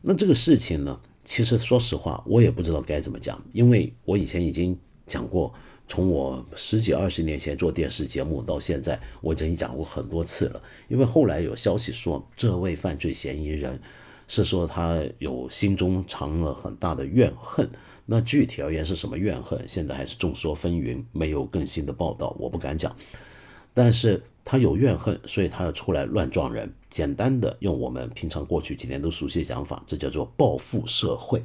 [0.01, 5.53] 那这个事情呢，其实说实话，我也不知道该怎么讲，因为我以前已经讲过，
[5.87, 10.61] 从我十几二十年前做电视节目到现在，我已经讲过很多次了。
[10.87, 13.79] 因为后来有消息说，这位犯罪嫌疑人。
[14.27, 17.69] 是说他有心中藏了很大的怨恨，
[18.07, 22.95] 那具体而言是什么怨恨，现在还是众说纷纭，没有更新的报道，我不敢讲。
[23.71, 26.73] 但是他有怨恨，所以他要出来乱撞人。
[26.89, 31.43] 简单的用我们平常过去几年都熟悉的讲法，这叫做报复社会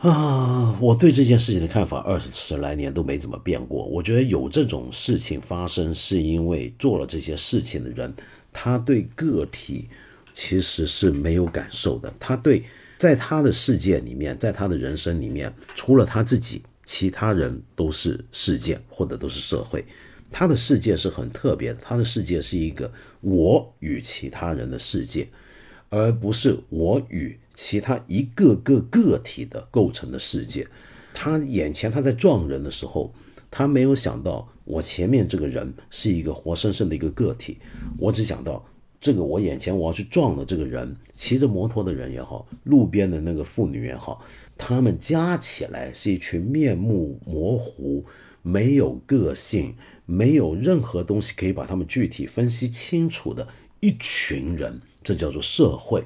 [0.00, 0.78] 啊！
[0.80, 3.84] 我对这件事情的看法二十来年都没怎么变过。
[3.86, 8.14] 我觉得有这种事情发生，是因为做了这些事情的人。
[8.52, 9.88] 他对个体
[10.32, 12.12] 其实是没有感受的。
[12.18, 12.62] 他对
[12.96, 19.84] 在他的世界里面，在他的人生里面，除了他自己，其他人都是世界或者都是社会。
[20.30, 25.28] 他的世界是很特别的，他的世界是一个我与其他人的世界，
[25.88, 30.64] 而不是我与其他一个个个体的构成的世界。
[31.12, 33.12] 他眼前他在撞人的时候，
[33.50, 37.58] 他没有想到我前面这个人是一个活生生的一个个体，
[37.98, 38.64] 我只想到
[39.00, 44.24] 这个我眼前我要去撞的这个人，骑着摩托的人也好，路边的那个妇女也好，
[44.56, 48.06] 他们加起来是一群面目模糊、
[48.42, 49.74] 没有个性。
[50.10, 53.46] 没有任何东西可以把他们具体分析清楚的
[53.80, 56.02] 一群人，这叫做社会。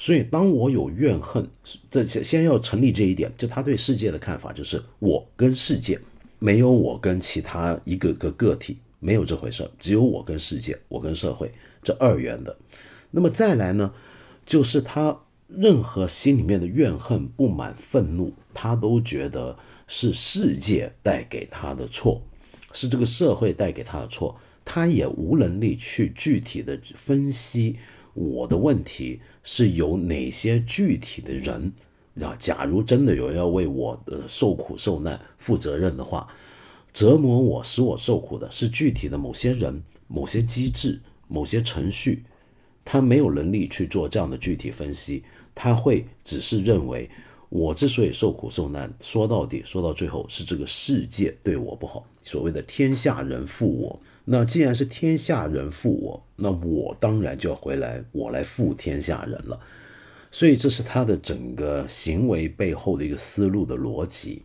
[0.00, 1.46] 所以，当我有怨恨，
[1.90, 6.00] 这先要成立这一点，就他对世界的看法就是我跟世界，
[6.38, 12.56] 没有我跟其他一个个个体，没有这回事只有我跟世界，我跟社会这二元的。
[13.10, 13.92] 那么再来呢，
[14.46, 22.22] 就是他任何心里面的怨恨、不满、愤怒，他都觉得是世界带给他的错。
[22.72, 24.34] 是这个社会带给他的错，
[24.64, 27.76] 他也无能力去具体的分析
[28.14, 31.72] 我的问题是由哪些具体的人
[32.20, 32.36] 啊？
[32.38, 36.28] 假如真的有人要为我的受苦受难负责任的话，
[36.92, 42.24] 折磨我使我受苦的是具体的某些人、某些机制、某些程序，
[42.84, 45.22] 他没有能力去做这样的具体分析，
[45.54, 47.08] 他会只是认为。
[47.52, 52.06] 我之所以受苦受难，说到底，说到最后是这个世界对我不好。
[52.22, 54.00] 所谓的天下人负我，
[54.32, 59.58] 那既然是天下人负我，那我当然就要回来，我来负天下人了。
[60.30, 64.42] 所以这是他的整个行为背后的一个思路的逻辑。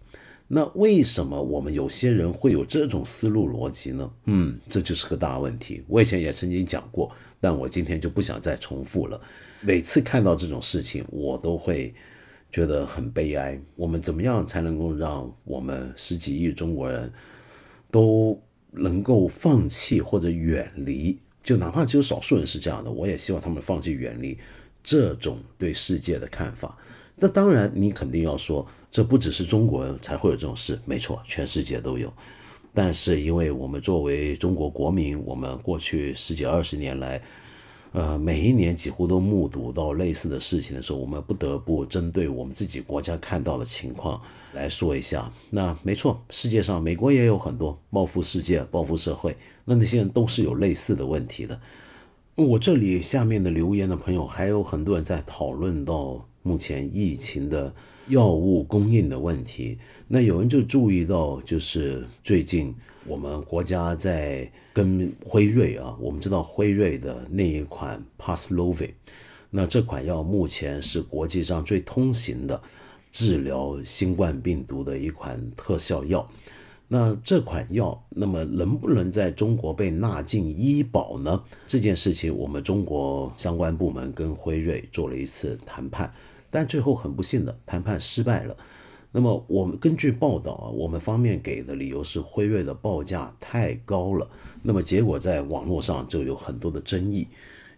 [0.47, 4.11] 那为什么我们有些人会有这种思路逻辑呢？
[4.25, 5.83] 嗯，这就是个大问题。
[5.87, 9.21] 我以前也曾经讲过，但我今天就不想再重复了。
[9.61, 11.93] 每次看到这种事情，我都会。
[12.51, 13.59] 觉得很悲哀。
[13.75, 17.11] 我们怎么样才能够让我们十几亿中国人
[17.91, 18.41] 都
[18.77, 21.17] 能够放弃或者远离？
[21.43, 24.37] 就哪怕只有少数人是这样的，我也希望他们放弃远离
[24.83, 26.77] 这种对世界的看法。
[27.15, 32.11] 那当然，你肯定要说，这不只是中国人才会有这种事，没错，全世界都有。
[32.73, 37.21] 但是，因为我们作为中国国民，我们过去十几二十年来。
[37.95, 45.31] 呃，每一年几乎都目睹到类似的事情的时候，我们不得不针对我们自己国家看到的情况来说一下。
[45.49, 51.57] 那没错，世界上美国也有很多报复世界、报复社会，那那些人都是有类似的问题的。
[52.35, 57.73] 我这里下面的留言的朋友还有很多人在讨论到目前疫情的
[58.09, 59.77] 药物供应的问题。
[60.09, 62.75] 那有人就注意到，就是最近
[63.07, 64.51] 我们国家在。
[64.75, 68.91] 跟辉瑞啊，我们知道辉瑞的那一款 Paxlovid，
[69.49, 72.61] 那这款药目前是国际上最通行的
[73.09, 76.29] 治疗新冠病毒的一款特效药。
[76.89, 81.41] 那这款药，那么能不能在中国被纳进医保呢？
[81.65, 86.13] 这件事情，我们中国相关部门跟辉瑞做了一次谈判，
[86.51, 88.57] 但最后很不幸的谈判失败了。
[89.13, 94.29] 那么我们根据报道啊，我们方面给的理由是辉瑞的报价太高了。
[94.65, 97.27] 那么结果在网络上就有很多的争议，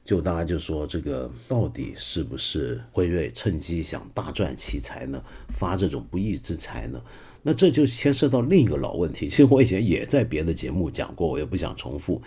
[0.06, 5.22] 就大家就说这个到底是不是辉瑞趁机想大赚其财呢？
[5.50, 7.02] 发这种不义之财呢？
[7.44, 9.28] 那这就牵涉到另一个老问题。
[9.30, 12.22] 其实我以前也在别的节目讲过，我也不想重复，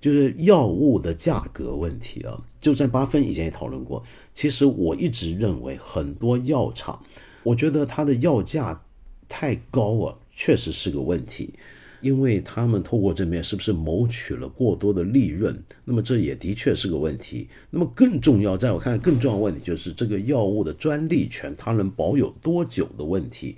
[0.00, 2.42] 就是药物的价格问题啊。
[2.60, 4.02] 就在八分以前也讨论过。
[4.34, 7.00] 其实我一直认为很多药厂。
[7.42, 8.84] 我觉得它的药价
[9.28, 11.54] 太高啊，确实是个问题，
[12.00, 15.62] 因为他们透过这面是不是谋取了过多的利润？
[15.84, 17.48] 那么这也的确是个问题。
[17.70, 23.56] 那么更重要，在我看来更重要的问题就是这个药物的专利权它能保有多久的问题。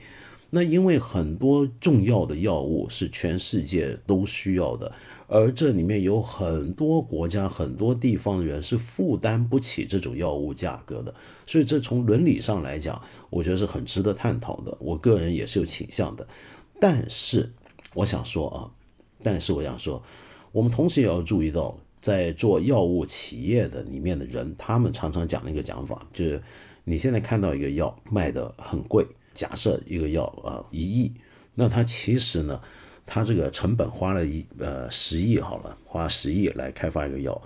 [0.51, 4.93] 那因为很多重要的药物是全世界都需要的。
[5.29, 11.15] 而这里面有很多国家、很多地方的人是负担不起这种药物价格的，
[11.47, 13.01] 所以这从伦理上来讲，
[13.31, 14.77] 我觉得是很值得探讨的。
[14.79, 16.29] 我个人也是有倾向的，
[16.79, 17.51] 但是
[17.95, 18.71] 我想说啊，
[19.23, 20.03] 但是我想说，
[20.51, 26.43] 我们同时也要注意到，在做药物企业的里面的人，他们常常讲的一个讲法，就是
[26.85, 31.13] 你现在看到一个药卖的很贵，假设一个药啊一亿，
[31.55, 32.61] 那它其实呢？
[33.05, 37.43] 他这个成本花了一呃十亿好了，花十亿来开发一个药，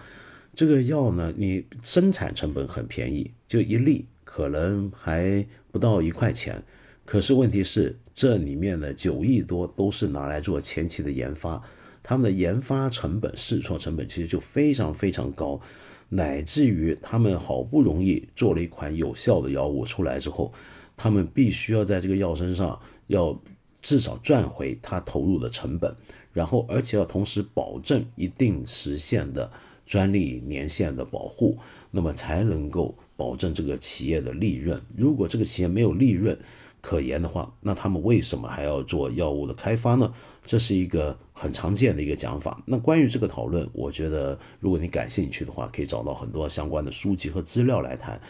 [0.54, 6.62] 这个药呢，你生产成本很便宜，就一粒可能还不到一块钱，
[7.06, 11.62] 可是问题是这里面的九亿多都是拿来做前期的研发，
[12.02, 15.60] 他们的研发成本、试错成本其实就非常非常高，
[16.08, 20.50] 乃至于他们好不容易做了一款有效的药物出来之后，
[20.96, 23.38] 他们必须要在这个药身上要
[23.82, 25.94] 至少赚回他投入的成本，
[26.32, 29.52] 然后而且要同时保证一定时限的
[29.84, 31.58] 专利年限的保护，
[31.90, 34.80] 那么才能够保证这个企业的利润。
[34.96, 36.38] 如果这个企业没有利润，
[36.86, 40.14] 可言的话，那他们为什么还要做药物的开发呢？
[40.44, 42.62] 这是一个很常见的一个讲法。
[42.64, 48.20] 那关于这个讨论，我觉得如果你感兴趣的话，可以找到很多相关的书籍和资料来谈。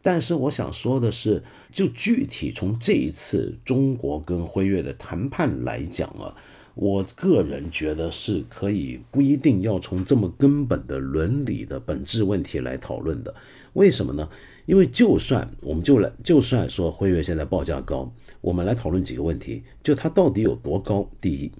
[0.00, 1.42] 但是我想说的是，
[1.72, 6.36] 就具体从这一次中国跟辉瑞的谈判来讲啊，
[6.76, 13.34] 我个人觉得是可以不一定要从这么根本的伦理的本质问题来讨论的。
[13.72, 14.28] 为什么呢？
[14.66, 18.10] 因为就算我们就来，就算说辉瑞现在报价高，
[18.40, 21.10] 我们来讨论几个问题，就它到底有多高？
[21.20, 21.52] 第一，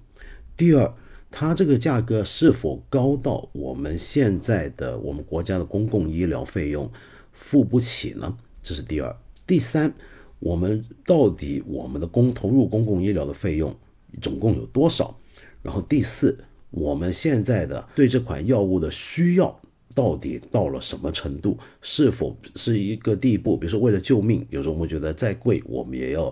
[0.57, 0.93] 第二，
[1.29, 6.91] 它这个价格是否高到我们现在的我们国家的公共医疗费用
[7.31, 8.37] 付不起呢？
[8.63, 9.15] 这是第二。
[9.45, 9.93] 第三，
[10.39, 13.75] 我们到底我们的公投入公共医疗的费用
[14.19, 15.19] 总共有多少？
[15.61, 19.59] 然后第四，我们现在的对这款药物的需要。
[19.95, 21.57] 到底到了什么程度？
[21.81, 23.57] 是否是一个地步？
[23.57, 26.31] 比如说，为了救命，有时候我们觉得再贵，我们也要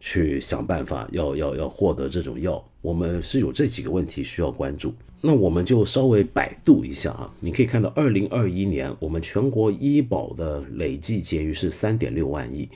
[0.00, 2.62] 去想办法，要要要获得这种药。
[2.82, 4.92] 我们是有这几个问题需要关注。
[5.22, 12.68] 那我们就稍微百度一下啊，你可以看到，二零二一年我们全国医保的累计结余是三点六万亿，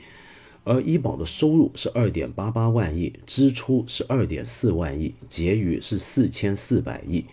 [0.63, 7.25] 而医保的收入是二点八八万亿，支出是二点四万亿，结余是四千四百亿。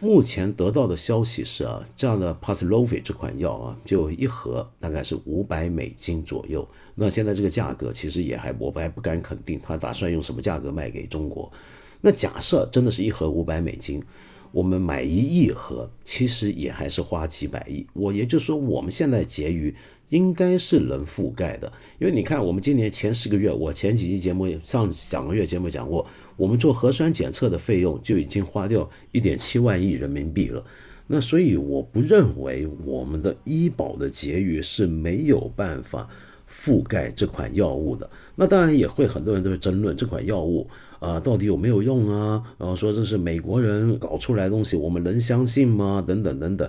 [0.00, 6.66] 目前得到的消息是啊，这样的 Paxlovid 这款药啊，就一盒大概是五百美金左右。
[6.94, 11.52] 那现在这个价格其实也还，我还不敢肯定他打算用什么价格卖给中国。
[12.00, 14.02] 那假设真的是一盒五百美金，
[14.52, 17.86] 我们买一亿盒，其实也还是花几百亿。
[17.92, 19.74] 我也就是说，我们现在结余。
[20.10, 26.06] 应该是能覆盖的，因为你看，我们今年前十个月，我前几期节目上两个月节目讲过，
[26.36, 30.64] 我们做核酸检测的费用就已经花掉一点七万亿人民币了。
[31.06, 36.08] 那所以我不认为我们的医保的结余是没有办法
[36.48, 38.08] 覆盖这款药物的。
[38.36, 46.02] 那当然也会很多人都会争论这款药物啊到底有没有用啊，然后说这是美国人搞出来的东西，我们能相信吗？
[46.06, 46.68] 等等等等。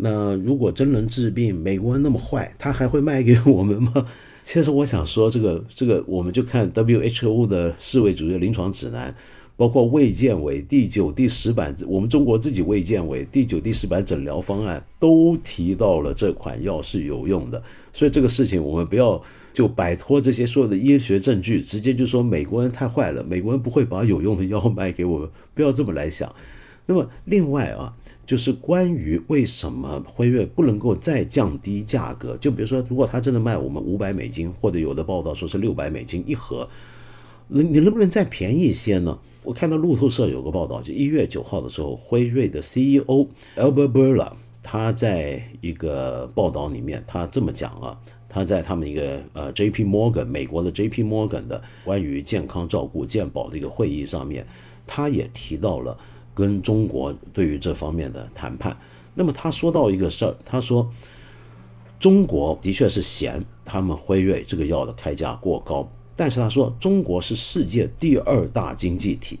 [0.00, 4.06] 那如果真能治病，美国人那么坏，他还会卖给我们吗？
[4.44, 9.12] 其实我想说，这个这个，我们就看 WHO 的世卫组织临床指南，
[9.56, 17.60] 包括卫健委第九、第十版，我们中国自己卫健委第九、第十版诊疗方案都提到了这款药是有用的。
[17.92, 19.20] 所以这个事情，我们不要
[19.52, 26.32] 就摆脱这些所有的医学证据，直接就说美国人太坏了，美国人不会把有用的药卖给我们，不要这么来想。
[26.86, 27.92] 那么另外啊。
[28.28, 32.36] 就是关于为什么辉瑞不能够再降低价格？
[32.36, 36.68] 就比如说，如果他真的卖我们五百美金，或者有的报道说是六百美金一盒，
[37.46, 39.18] 你你能不能再便宜一些呢？
[39.42, 43.26] 我看到路透社有个报道，就一月九号的时候，辉瑞的 CEO
[43.56, 47.98] Albert Bourla 他在一个报道里面，他这么讲啊，
[48.28, 49.86] 他在他们一个呃 J.P.
[49.86, 51.02] Morgan 美国的 J.P.
[51.02, 54.46] Morgan 的关于健康照顾健保的一个会议上面，
[54.86, 55.96] 他也提到了。
[56.38, 58.76] 跟中国对于这方面的谈判，
[59.12, 60.88] 那么他说到一个事儿，他说
[61.98, 69.40] 中国的确是嫌他们辉瑞这个药的开价过高，但是他说中国是世界第二大经济体，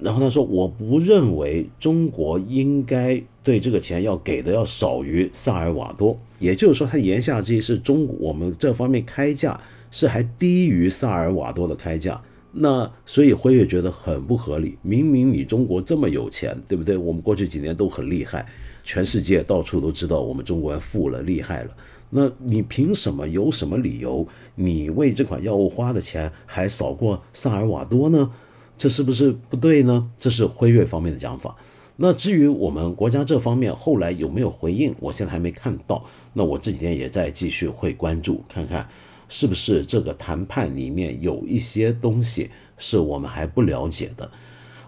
[0.00, 9.60] 然后他说我不认为中国应该对这个钱要给的要少于萨尔瓦多，也就是说他言下之意是中我们这方面开价
[9.90, 12.18] 是还低于萨尔瓦多的开价。
[12.52, 16.96] 那所以辉瑞觉得很不合理，明明你中国这么有钱，对不对？
[16.96, 18.44] 我们过去几年都很厉害，
[18.82, 21.70] 全世界到处都知道我们中国人富了，厉害了。
[22.10, 23.28] 那你凭什么？
[23.28, 24.26] 有什么理由？
[24.56, 28.32] 你为这款药物花的钱还少过萨尔瓦多呢？
[28.76, 30.10] 这是不是不对呢？
[30.18, 31.54] 这是辉瑞方面的讲法。
[32.02, 36.04] 那至于我们国家这方面后来有没有回应，我现在还没看到。
[36.32, 38.88] 那我这几天也在继续会关注看看。
[39.30, 44.30] 是不是这个谈判里面有一些东西是我们还不了解的？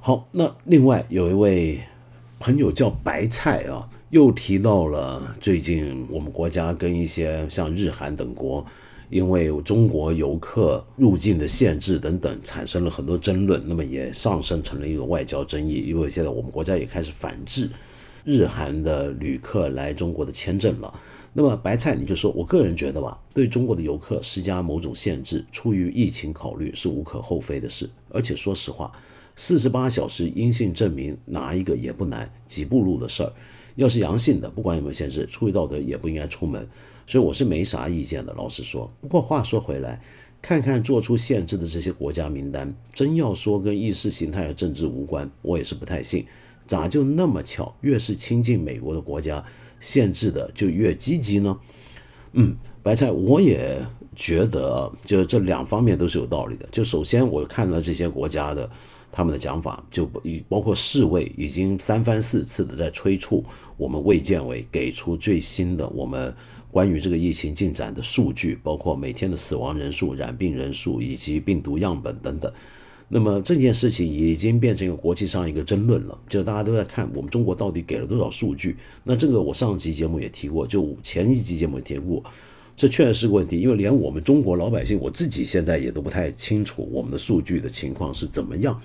[0.00, 1.80] 好，那另外有一位
[2.40, 8.66] 朋友叫白菜啊，又提到了最近我们国家跟一些像日韩等国，
[9.10, 15.84] 因为中国游客入境的限制等等，产生了很多争论，那么也上升成了一个外交争议。
[15.86, 17.70] 因为现在我们国家也开始反制
[18.24, 20.92] 日韩的旅客来中国的签证了。
[21.32, 27.88] 那么白菜，你就说，我个人觉得吧，对中国的游客施加某种限制，出于疫情考虑是无可厚非的事。
[28.10, 28.92] 而且说实话，
[29.34, 33.32] 四十八小时阴性证明拿一个也不难，几步路的事儿。
[33.76, 36.68] 要是阳性的，不管有没有限制，出于道德也不应该出门。
[37.06, 38.92] 所以我是没啥意见的，老实说。
[39.00, 40.02] 不过话说回来，
[40.42, 46.26] 看看做出限制的这些国家名单，真要说跟意识形态和政治无关，我也是不太信。
[46.66, 49.44] 咋就那么巧，越是亲近美国的国家，
[49.82, 51.58] 限制的就越积极呢？
[52.32, 53.84] 嗯，白菜，我也
[54.16, 56.66] 觉得，就这两方面都是有道理的。
[56.72, 58.70] 就首先我看到这些国家的。
[59.14, 60.10] 他们的讲法就
[60.48, 63.44] 包括世卫已经三番四次的在催促
[63.76, 66.34] 我们卫健委给出最新的我们
[66.70, 72.50] 关于这个疫情进展的数据，包括每天的死亡人数、染病人数以及病毒样本等等。
[73.14, 78.74] 那么这件事情已经变成一个国际上一个争论了，就大家都在看我们中国到底给了多少数据。
[79.04, 82.24] 那这个我上集节目也提过，就前一集节目也提过。
[82.74, 88.80] 这确实是个问题，因为连我们中国老百姓，我自己现在也都不太清楚我们的数据的情况是怎么样。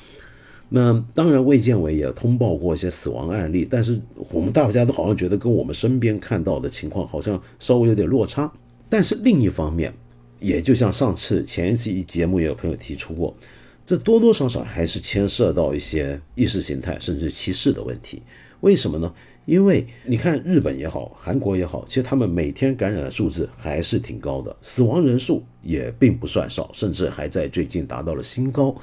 [0.67, 3.97] 那当然，卫健委也通报过一些死亡案例，但是
[4.30, 8.51] 我们大家都好像觉得跟我们身边看到的情况好像稍微有点落差。
[8.89, 9.93] 但是另一方面，
[10.41, 13.34] 也就像上次前一期节目也有朋友提出过，
[13.88, 18.21] 这多多少少还是牵涉到一些意识形态甚至歧视的问题。
[18.59, 19.13] 为什么呢？
[19.45, 28.75] 因为你看日本也好，韩国也好，其实他们每天感染的数字还是挺高的，死亡人数也并不算少，甚至还在最近达到了新高。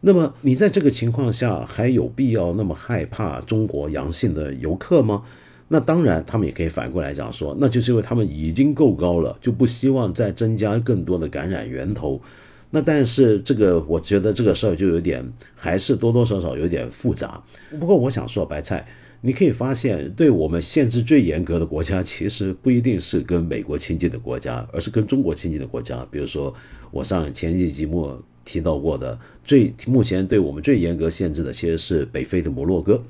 [0.00, 5.24] 那么你在这个情况下还有必要那么害怕中国阳性的游客吗？
[5.66, 12.22] 那当然，他们也可以反过来讲说，那就是因为他们已经够高了，就不希望再增加更多的感染源头。
[12.70, 17.42] 那但是这个，我觉得这个事儿就有点还是多多少少有点复杂。
[17.80, 18.86] 不过我想说，白菜。
[19.20, 26.06] 你可以发现，对我们限制最严格的国家，其实不一定是跟美国亲近的国家，而是跟中国亲近的国家。
[26.08, 26.54] 比如说，
[26.92, 33.02] 我上前几集末提到过的，最目前对我们最严格限制的，其实是北非的摩洛哥。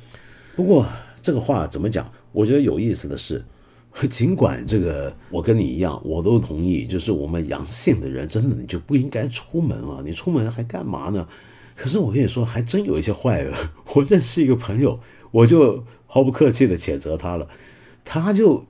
[0.57, 0.87] 不过
[1.21, 2.11] 这个话怎么讲？
[2.33, 3.45] 我觉得有意思的是，
[4.09, 10.03] 尽管这个我跟你一样，我都同意，就是我们阳性的人，真的你就不应该出门啊！
[10.05, 11.27] 你出门还干嘛呢？
[11.75, 13.55] 可是我跟你说，还真有一些坏人。
[13.95, 15.01] 我认识一个朋友。
[15.31, 17.47] 我就毫不客气地谴责他了，
[18.03, 18.65] 他就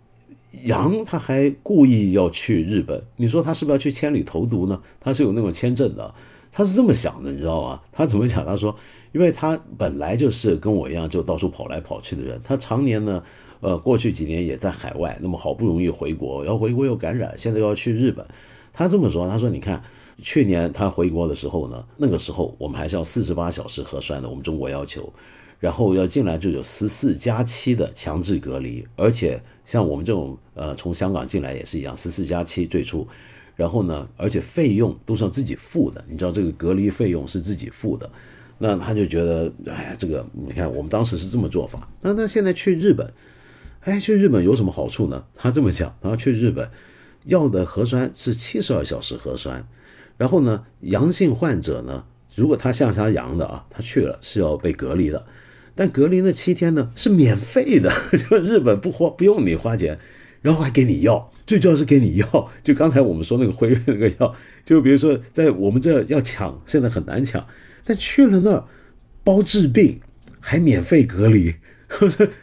[0.64, 4.82] 阳，他还故意要去日本，你说他是不是要去千里投毒呢？
[4.98, 6.12] 他是有那种签证的，
[6.50, 7.80] 他是这么想的，你知道吗？
[7.92, 8.44] 他怎么想？
[8.44, 8.74] 他说，
[9.12, 13.22] 因为他本来就是跟我一样，就到处跑来跑去的人，他常年呢，
[13.60, 18.26] 呃，过去几年也在海外，那么好不容易回国，要回国又感染，现在又要去日本，
[18.72, 19.82] 他这么说，他说，你看，
[20.22, 25.12] 去年他回国的时候呢，那个时候我们还是要四十八小时核酸的，我们中国要求。
[25.60, 33.04] 然后要进来就有十四加七的强制隔离，而且像我们这种呃从香港进来也是一样，十四加七最初，
[33.56, 38.08] 然后呢，而且费用都是要自己付的，你知道这个隔离费用是自己付的，
[38.58, 43.12] 那他就觉得哎呀，这个你看我们当时是这么做法，那那现在去日本，
[43.80, 45.24] 哎，去日本有什么好处呢？
[45.34, 46.68] 他这么讲，他说去日本
[47.24, 49.66] 要的核酸是七十二小时核酸，
[50.16, 52.04] 然后呢，阳性患者呢，
[52.34, 55.24] 如果他像他阳的啊，他去了是要被隔离的。
[55.74, 57.90] 但隔离那七天呢是免费的，
[58.28, 59.98] 就日本不花不用你花钱，
[60.42, 62.50] 然后还给你药，最重要是给你药。
[62.64, 67.46] 就刚才我们说那个辉瑞那个药，就比如说在我们这要抢，现在很难抢，
[67.84, 68.64] 但去了那儿
[69.22, 70.00] 包治病，
[70.40, 71.54] 还免费隔离。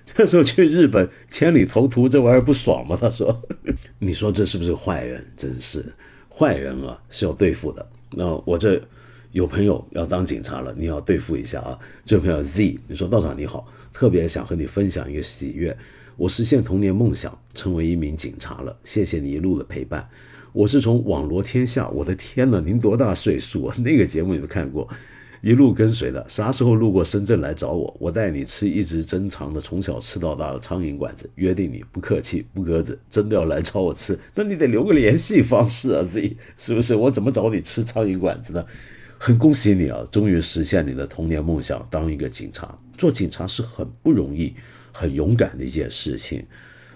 [0.03, 2.97] 这时候去日本千里投毒，这玩意儿不爽吗？
[2.99, 3.43] 他说
[3.99, 5.25] ：“你说这是不是坏人？
[5.37, 5.85] 真是
[6.29, 7.87] 坏人啊，是要对付的。
[8.11, 8.81] 那我这。”
[9.35, 11.77] 有朋友要当警察了，你要对付一下啊！
[12.05, 15.77] 这位朋友 Z，你说道长你好，特别想和你分享一个喜悦，
[16.15, 18.73] 我实现童年梦想，成为一名警察了。
[18.85, 20.07] 谢谢你一路的陪伴。
[20.53, 23.75] 我是从网罗天下，我的天呐，您多大岁数啊？
[23.83, 24.87] 那个节目你都看过，
[25.45, 26.25] 一路跟随的。
[26.27, 31.29] 啥时候路过深圳来找我，我带你吃一直珍藏的从小吃到大的苍蝇馆子。
[31.35, 36.95] 约定你不客气不鸽子，真的要来找我吃，那你得留个联系方式啊，Z，是不是？
[36.95, 38.65] 我怎么找你吃苍蝇馆子呢？
[39.19, 42.75] 很恭喜你啊，终于实现你的童年梦想，当一个警察。
[42.97, 44.51] 做警察是很不容易、
[44.91, 46.43] 很勇敢的一件事情。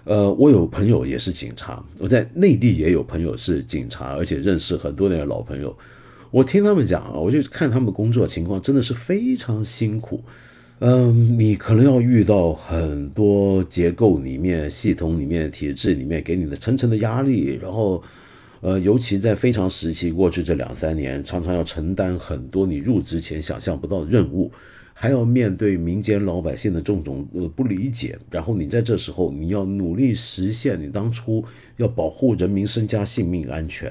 [0.02, 5.72] 呃，我有朋友也是警察，我在内地也有朋友是警察，而且认识很多年的老朋友。
[6.30, 10.22] 我听他们讲啊，我就看他们工作情况，真的是非常辛苦。
[10.78, 18.02] 嗯，你可能要遇到很多结构里面、系统里面、体制里面给你的层层的压力，然后。
[18.62, 24.52] 呃，尤其在非常时期过去这两三年，常常要承担很多你入职前想象不到的任务，
[24.92, 31.42] 还要面对民间老百姓的种种呃不理解，然后你在这时候你要努力实现你当初
[31.78, 33.90] 要保护人民身家性命安全，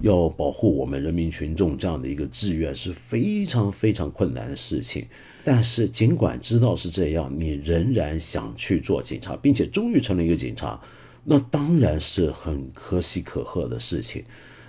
[0.00, 5.06] 要保护我们人民群众这样的一个志愿是非常非常困难的事情。
[5.44, 10.80] 但是尽管知道是这样，你仍然想去做警察，并且终于成了一个警察，
[11.22, 14.24] 那当然是很可喜可贺的事情。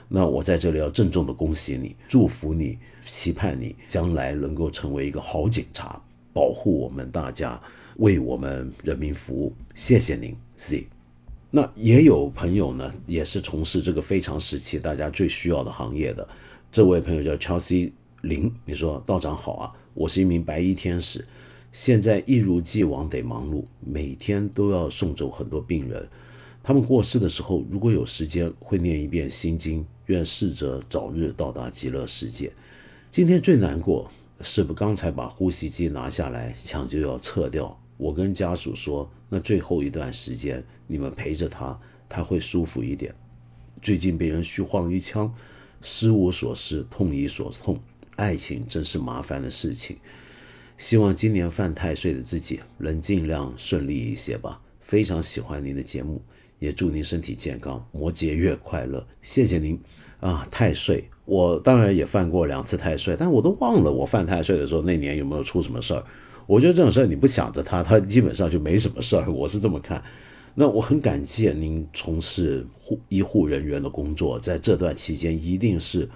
[0.07, 5.99] 那我在这里要郑重的恭喜你，祝福你，期盼你将来能够成为一个好警察，
[6.31, 7.59] 保护我们大家，
[7.97, 9.53] 为我们人民服务。
[9.73, 10.94] 谢谢您，C。
[11.55, 16.27] 那也有朋友呢，也是从事这个非常时期大家最需要的行业的。
[16.69, 17.93] 这位朋友叫 Chelsea
[18.23, 21.25] 林，你说道长好啊，我是一名白衣天使，
[21.71, 26.05] 现在一如既往得忙碌，每天都要送走很多病人。
[26.61, 32.51] 他们过世的时候，如果有时间，会念一遍心经，愿逝者早日到达极乐世界。
[33.09, 37.79] 今天最难过是不刚才把呼吸机拿下来，抢救要撤掉。
[37.95, 43.13] 我跟家属说，那最后一段时间你们陪着他，他会舒服一点。
[43.81, 45.33] 最近被人虚晃一枪，
[45.81, 47.79] 失无所失，痛已所痛。
[48.15, 49.97] 爱情真是麻烦的事情。
[50.77, 54.61] 希望今年犯太岁的自己能尽量顺利一些吧。
[54.79, 56.21] 非常喜欢您的节目。
[56.57, 59.77] 也祝您身体健康，摩羯月快乐，谢谢您
[60.21, 60.47] 啊！
[60.49, 66.03] 太岁，我当然也犯过两次太岁，但我都忘了我犯太岁的时候那年有没有出什么事儿。
[66.47, 70.03] 我觉得这种事儿你不想着他，他基本上就没什么事儿， 我是这么看。
[70.53, 76.07] 那我很感谢您从事护医护人员的工作，在这段期间一定是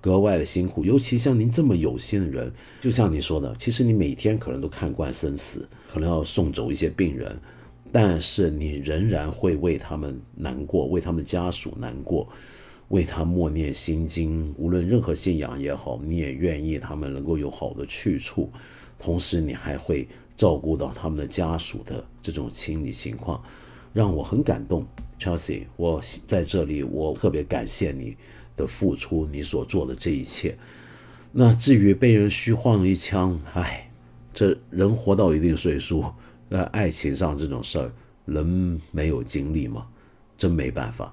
[0.00, 7.38] 格外的辛苦，尤其像您这么有心的人，就像你说的，其实你每天可能都看惯生死，可能要送走一些病人。
[7.94, 12.26] 但是你仍然会为他们难过，为他们家属难过，
[12.88, 14.54] 为他默念心经。
[14.56, 18.50] 无论任何信仰也好，你也愿意他们能够有好的去处。
[19.02, 23.42] 同时，你还会照顾到他们的家属的这种心理情况，
[23.92, 24.86] 让我很感动。
[25.18, 28.16] Chelsea，我在这里，我特别感谢你
[28.56, 30.56] 的付出，你所做的这一切。
[31.32, 33.90] 那至于被人虚晃一枪，唉，
[34.32, 36.04] 这人活到一定岁数。
[36.48, 37.90] 呃爱情上这种事儿，
[38.26, 39.86] 人没有经历吗？
[40.36, 41.12] 真没办法。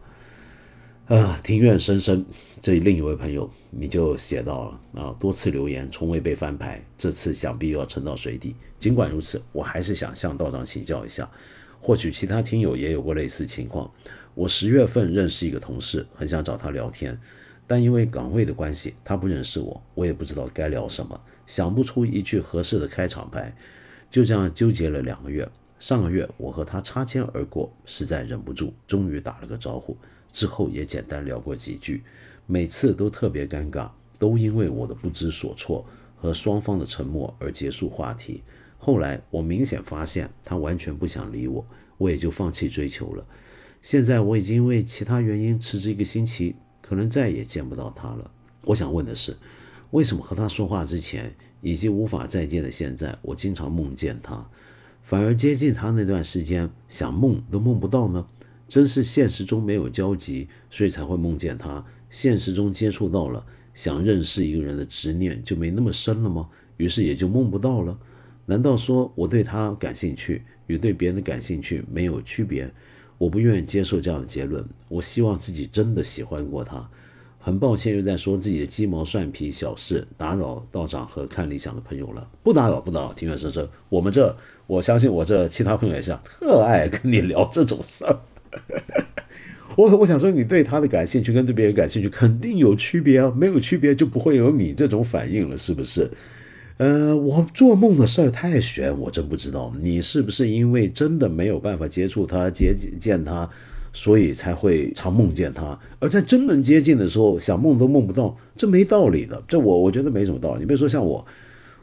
[1.09, 2.23] 啊，庭院深深，
[2.61, 8.55] 这另一位朋友你就写到了啊，多次留言从未被翻牌，这次想必又要沉到水底。
[8.77, 11.27] 尽管如此，我还是想向道长请教一下，
[11.81, 13.91] 或许其他听友也有过类似情况。
[14.35, 17.19] 我十月份认识一个同事，很想找他聊天，
[17.65, 23.51] 但因为岗位的关系，他不认识我，我也不知道该聊什么，想不出一句合适的开场白。
[24.11, 25.49] 就这样纠结了两个月。
[25.79, 29.97] 上个月我和他擦肩而过，实在忍不住，终于打了个招呼。
[30.31, 32.03] 之后也简单聊过几句，
[32.45, 38.43] 每次都特别尴尬，都因为我的不知所措和双方的沉默而结束话题。
[38.77, 41.65] 后来我明显发现他完全不想理我，
[41.97, 43.25] 我也就放弃追求了。
[43.81, 48.31] 现在我已经因为其他原因辞职一个星期，可能再也见不到他了。
[48.65, 49.35] 我想问的是，
[49.91, 51.35] 为什么和他说话之前？
[51.61, 54.49] 已经无法再见的现在，我经常梦见他，
[55.03, 58.25] 反而接近他那段时间，想梦都梦不到呢。
[58.69, 63.43] 真是现实中没有交集，所以才会梦见他；现实中接触到了，
[63.73, 66.47] 想认识一个人的执念就没那么深了吗？
[66.77, 67.97] 于是也就梦不到了。
[68.45, 72.71] 难道说我对他感兴趣与对别人的感兴趣没有区别？
[73.17, 74.63] 我不愿意接受这样的结论。
[74.87, 76.89] 我希望自己真的喜欢过他。
[77.41, 82.29] 很抱歉，又在说自己的鸡毛蒜皮小事，打扰道长和看理想的朋友了。
[82.43, 83.13] 不打扰，不打扰。
[83.13, 84.35] 庭院深深，我们这，
[84.67, 88.19] 我相信我这其他朋友也是特爱跟你聊这种事儿。
[89.77, 96.09] 我我想说，你对他的感兴趣跟对别人感兴趣肯定有区别啊，没有区别就不会有你这种反应了，是不是？
[96.77, 103.49] 呃，我做梦的事儿太玄，我真不知道你是不是因为真的没有办法接触他、接见他。
[103.91, 109.41] 所以才会常梦见他，而在真能接近的时候，想梦都梦不到，这没道理的。
[109.47, 110.59] 这我我觉得没什么道理。
[110.59, 111.25] 你别说像我，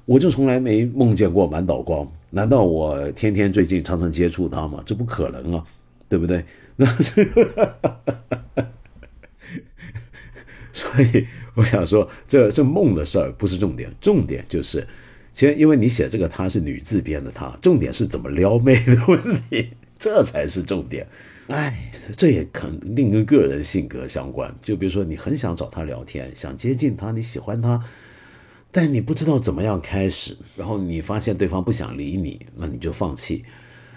[0.05, 4.81] 我就从来没梦见过满岛光，难道我天天最近常常接触他吗？
[4.87, 5.65] 这不可能啊，
[6.09, 6.45] 对不对？
[6.77, 7.31] 那是，
[10.73, 14.87] 所以我想说，这这梦的事儿不是重点，重点就是，
[15.33, 21.07] 其实因为你写这个他是女字边的他，重点是怎么撩妹的问题，这才是重点。
[21.49, 24.55] 哎，这也肯定跟个人性格相关。
[24.63, 27.83] 就比如说，你很想找他聊天，想接近他，你喜欢他，
[28.71, 33.45] 但你不知道怎么样开始，然后你发现对方不想理你，那你就放弃。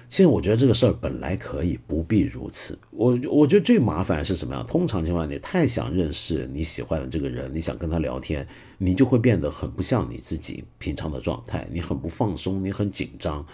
[0.09, 2.77] 其实我觉得这个事儿本来可以不必如此。
[2.89, 4.65] 我我觉得最麻烦是什么样？
[4.65, 8.45] 通常情况下，你太想认识你喜欢的这个人，你想跟他聊天，
[8.79, 13.45] 你就会变得很不像你自己平常的状态，你很不放松，你很紧张。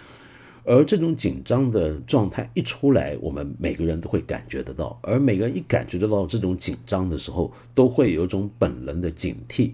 [0.64, 4.98] 而这种紧张的状态一出来，我们每个人都会感觉得到。
[5.02, 9.72] 而每个人一感觉得到这种紧张的时候，都会有一种本能的警惕。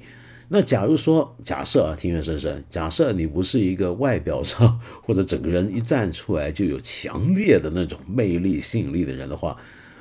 [0.54, 9.56] 那假如说，假设啊，庭院深深，假设你不是一个外表上 或者整个人一站出来就有强烈的那种魅力吸引力的人的话，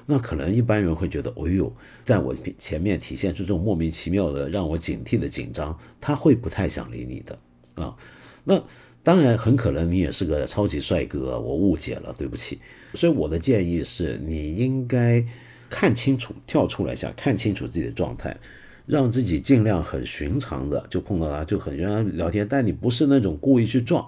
[0.06, 1.74] 那可能一般人会觉得，哎呦，
[2.04, 7.39] 在我前面体现出这种莫名其妙的让我警惕的紧张，他会不太想理你的
[7.76, 7.95] 啊。
[8.43, 8.62] 那
[9.04, 12.60] 当然，很可能你也是个超级帅哥，我误解了，对不起。
[12.93, 15.26] 所以我的建议是，你应该
[15.70, 18.36] 看清楚，跳出来一下，看清楚自己的状态。
[18.92, 24.06] 让自己尽量很寻常的就碰到他就很跟他聊天，但你不是那种故意去撞，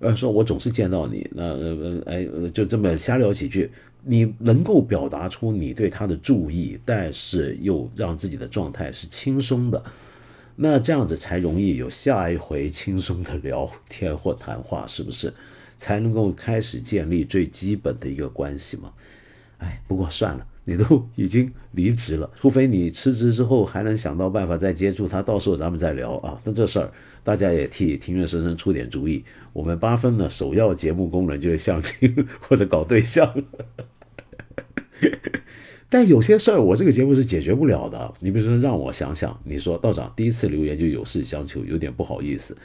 [0.00, 3.70] 而说我总是见到你，那呃哎就这么瞎聊几句，
[4.02, 9.80] 你能够表达出你对他的注意，但是又让自己的状态是轻松的，
[10.56, 15.32] 那这样子才容易有下一回轻松的聊天或谈话，是不是？
[15.78, 18.92] 才能够开始建立最基本的一个关系嘛？
[19.58, 20.44] 哎，不过算了。
[20.68, 26.38] 你都已经离职了，除非你辞职之后还能想到办法再接触他，到时候咱们再聊啊。
[26.44, 26.92] 那这事儿
[27.22, 29.24] 大家也替庭院深深出点主意。
[29.52, 33.32] 我们八分呢，首要节目功能就是相亲或者搞对象。
[35.88, 38.12] 但有些事儿我这个节目是解决不了的。
[38.18, 42.56] 你比如说让我想想，你说道长第一次留言就有事相求，有点不好意思。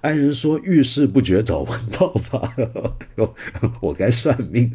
[0.00, 2.54] 爱人说：“遇事不决，找问道吧。
[3.80, 4.72] ”我该算命。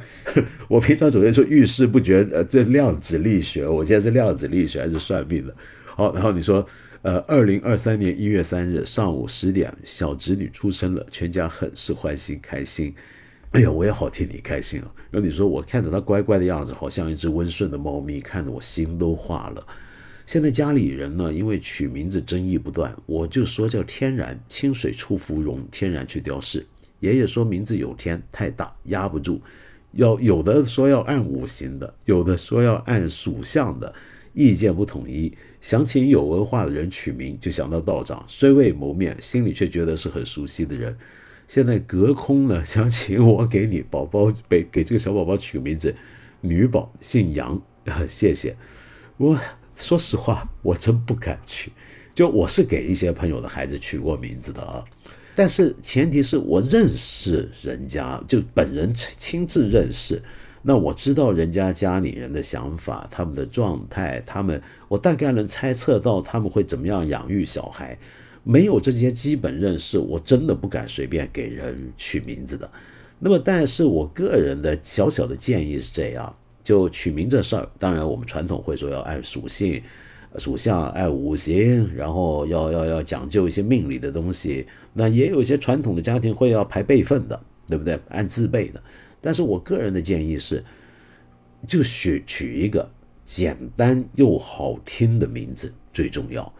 [0.67, 3.67] 我平常总是说遇事不决，呃，这量子力学。
[3.67, 5.55] 我现在是量子力学还是算命的？
[5.85, 6.65] 好，然后你说，
[7.03, 12.93] 呃，二零二三年一月三日上午十点，小侄女出生了，全家很是欢喜开心。
[13.51, 14.91] 哎呀，我也好替你开心啊。
[15.11, 19.65] 然后你说，我看着她乖乖的样子，好像一只温顺的猫咪，看得我心都化了。
[20.25, 26.65] 现在家里人呢，因为取名字争议不断，我就说叫天然，清水出芙蓉，天然去雕饰。
[27.01, 29.41] 爷爷说名字有天太大压不住，
[29.91, 33.93] 要有的说要按五行的，有的说要按属相的，
[34.33, 35.33] 意见不统一。
[35.59, 40.97] 想请有文化的人取名，就想到道长，虽未谋面，心里却觉得是很熟悉的人。
[41.45, 45.93] 现在隔空呢， 想请我给你宝宝给给这个小宝宝取个名字，
[46.39, 47.61] 女宝姓杨，
[48.07, 48.55] 谢谢
[49.17, 49.37] 我。
[49.75, 51.71] 说实话，我真不敢去。
[52.15, 54.85] 就我是给一些朋友的孩子取过名字的啊，
[55.35, 60.21] 但是前提是我认识人家，就本人亲自认识，
[60.61, 67.97] 那我知道人家家里人的想法、他们的状态，他们我大概能猜测到他们会怎么样养育小孩。
[68.43, 72.69] 没有这些基本认识，我真的不敢随便给人取名字的。
[73.17, 76.35] 那么，但是我个人的小小的建议是这样。
[76.63, 79.81] 就取名这事儿，当然我们传统会说要按属性、
[80.37, 84.65] 属相、按五行，然后要要要讲究一些命理的东西。
[84.93, 87.99] 那也有一些传统的家庭会要排辈分的，对不对？
[88.09, 88.81] 按字辈的。
[89.19, 90.63] 但是我个人的建议是，
[91.67, 92.89] 就取取一个
[93.25, 96.53] 简单又好听的名字最重要。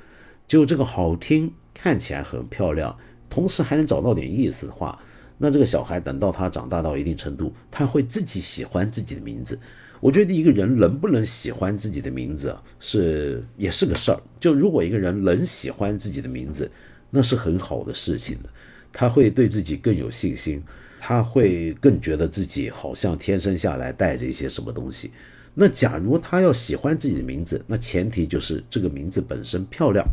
[0.47, 2.97] 就这个好听，看起来很漂亮，
[3.29, 4.99] 同时还能找到点意思的话，
[5.37, 9.57] 那这个小孩等到他长大到一定程度，他会自己喜欢自己的名字。
[10.03, 14.21] 我觉得一个人能不能喜欢自己的名字是也是个事儿。
[14.37, 16.69] 就如果一个人能喜欢自己的名字，
[17.09, 18.49] 那是很好的事情的。
[18.91, 20.61] 他会对自己更有信心，
[20.99, 25.09] 他会更觉得自己好像天生下来带着一些什么东西。
[25.53, 30.05] 那假如他要喜欢自己的名字，那前提就是这个名字本身漂亮，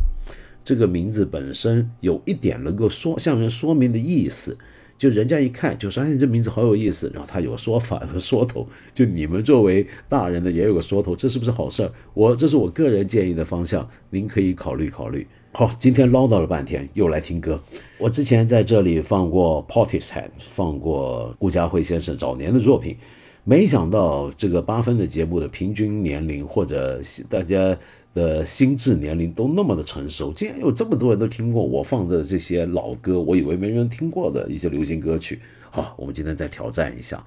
[0.63, 4.57] 这个名字本身有一点能够说向人说明的意思。
[5.01, 11.91] 就人家一看就说：“哎，这名字好有意思。”然后他有说法 和说头，就你们作为大人的也有个说头，这是不是好事儿？
[12.13, 15.25] 我这是我个人建议的方向，您可以考虑考虑。
[15.53, 17.59] 好，今天唠叨了半天，又来听歌。
[17.97, 22.95] 我之前在这里放过 Portishead，放过顾嘉辉先生早年的作品，
[23.43, 27.75] 没想到这个八分的节目的平均年龄或者大家。
[28.13, 35.39] 的心智年龄都那么的成熟，竟然有这么多人都听过我放的这些老歌，我以为没人听过的一些流行歌曲。
[35.69, 37.23] 好，我们今天再挑战一下。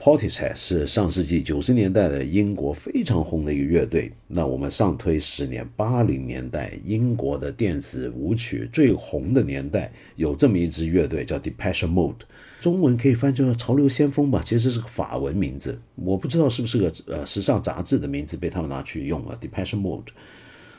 [0.00, 4.12] Portishead 是上世纪九十年代的英国非常红的一个乐队。
[4.28, 12.14] 那我们上推十年，八零年代英国的电子舞曲最红的年代，有这么一支乐队叫 Depression Mode，
[12.60, 20.08] 中文可以翻叫潮流先锋吧，其实是个法文名字，我不知道是不是个呃时尚杂志的名字被他们拿去用了 Depression Mode。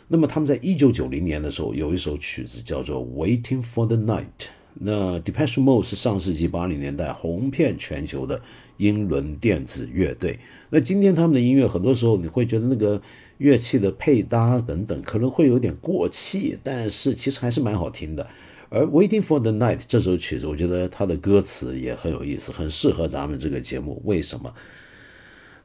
[0.07, 4.51] 那么他们在一九九零年的时候有一首曲子叫做 Waiting for the Night。
[4.79, 8.39] 那 Depeche Mode 是上世纪八零年代红遍全球的
[8.77, 10.39] 英伦电子乐队。
[10.69, 13.01] 那今天他们的音乐很多时候你会觉得那个
[13.37, 18.27] 乐器的配搭等等可能会有点过气，但是其实还是蛮好听的。
[18.69, 24.01] 而 Waiting for the Night 这首曲子，我觉得它的歌词也很有意思，很适合咱们这个节目。
[24.05, 24.53] 为什么？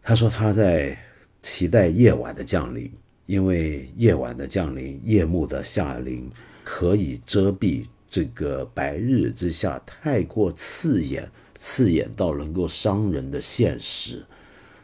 [0.04, 0.98] 他说他在
[1.40, 2.90] 期待夜晚的降临，
[3.26, 6.30] 因为夜晚的降临，夜幕的下临，
[6.62, 11.28] 可以遮蔽这个白日之下太过刺眼、
[11.62, 14.26] 刺眼到能够伤人的现实。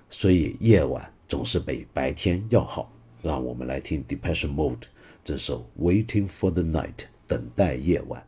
[0.08, 2.92] 所以夜晚总是比白天要好。
[3.20, 4.84] 让我们来听 Depression Mode
[5.24, 7.08] 这首 Waiting for the Night。
[7.26, 8.27] 等待夜晚。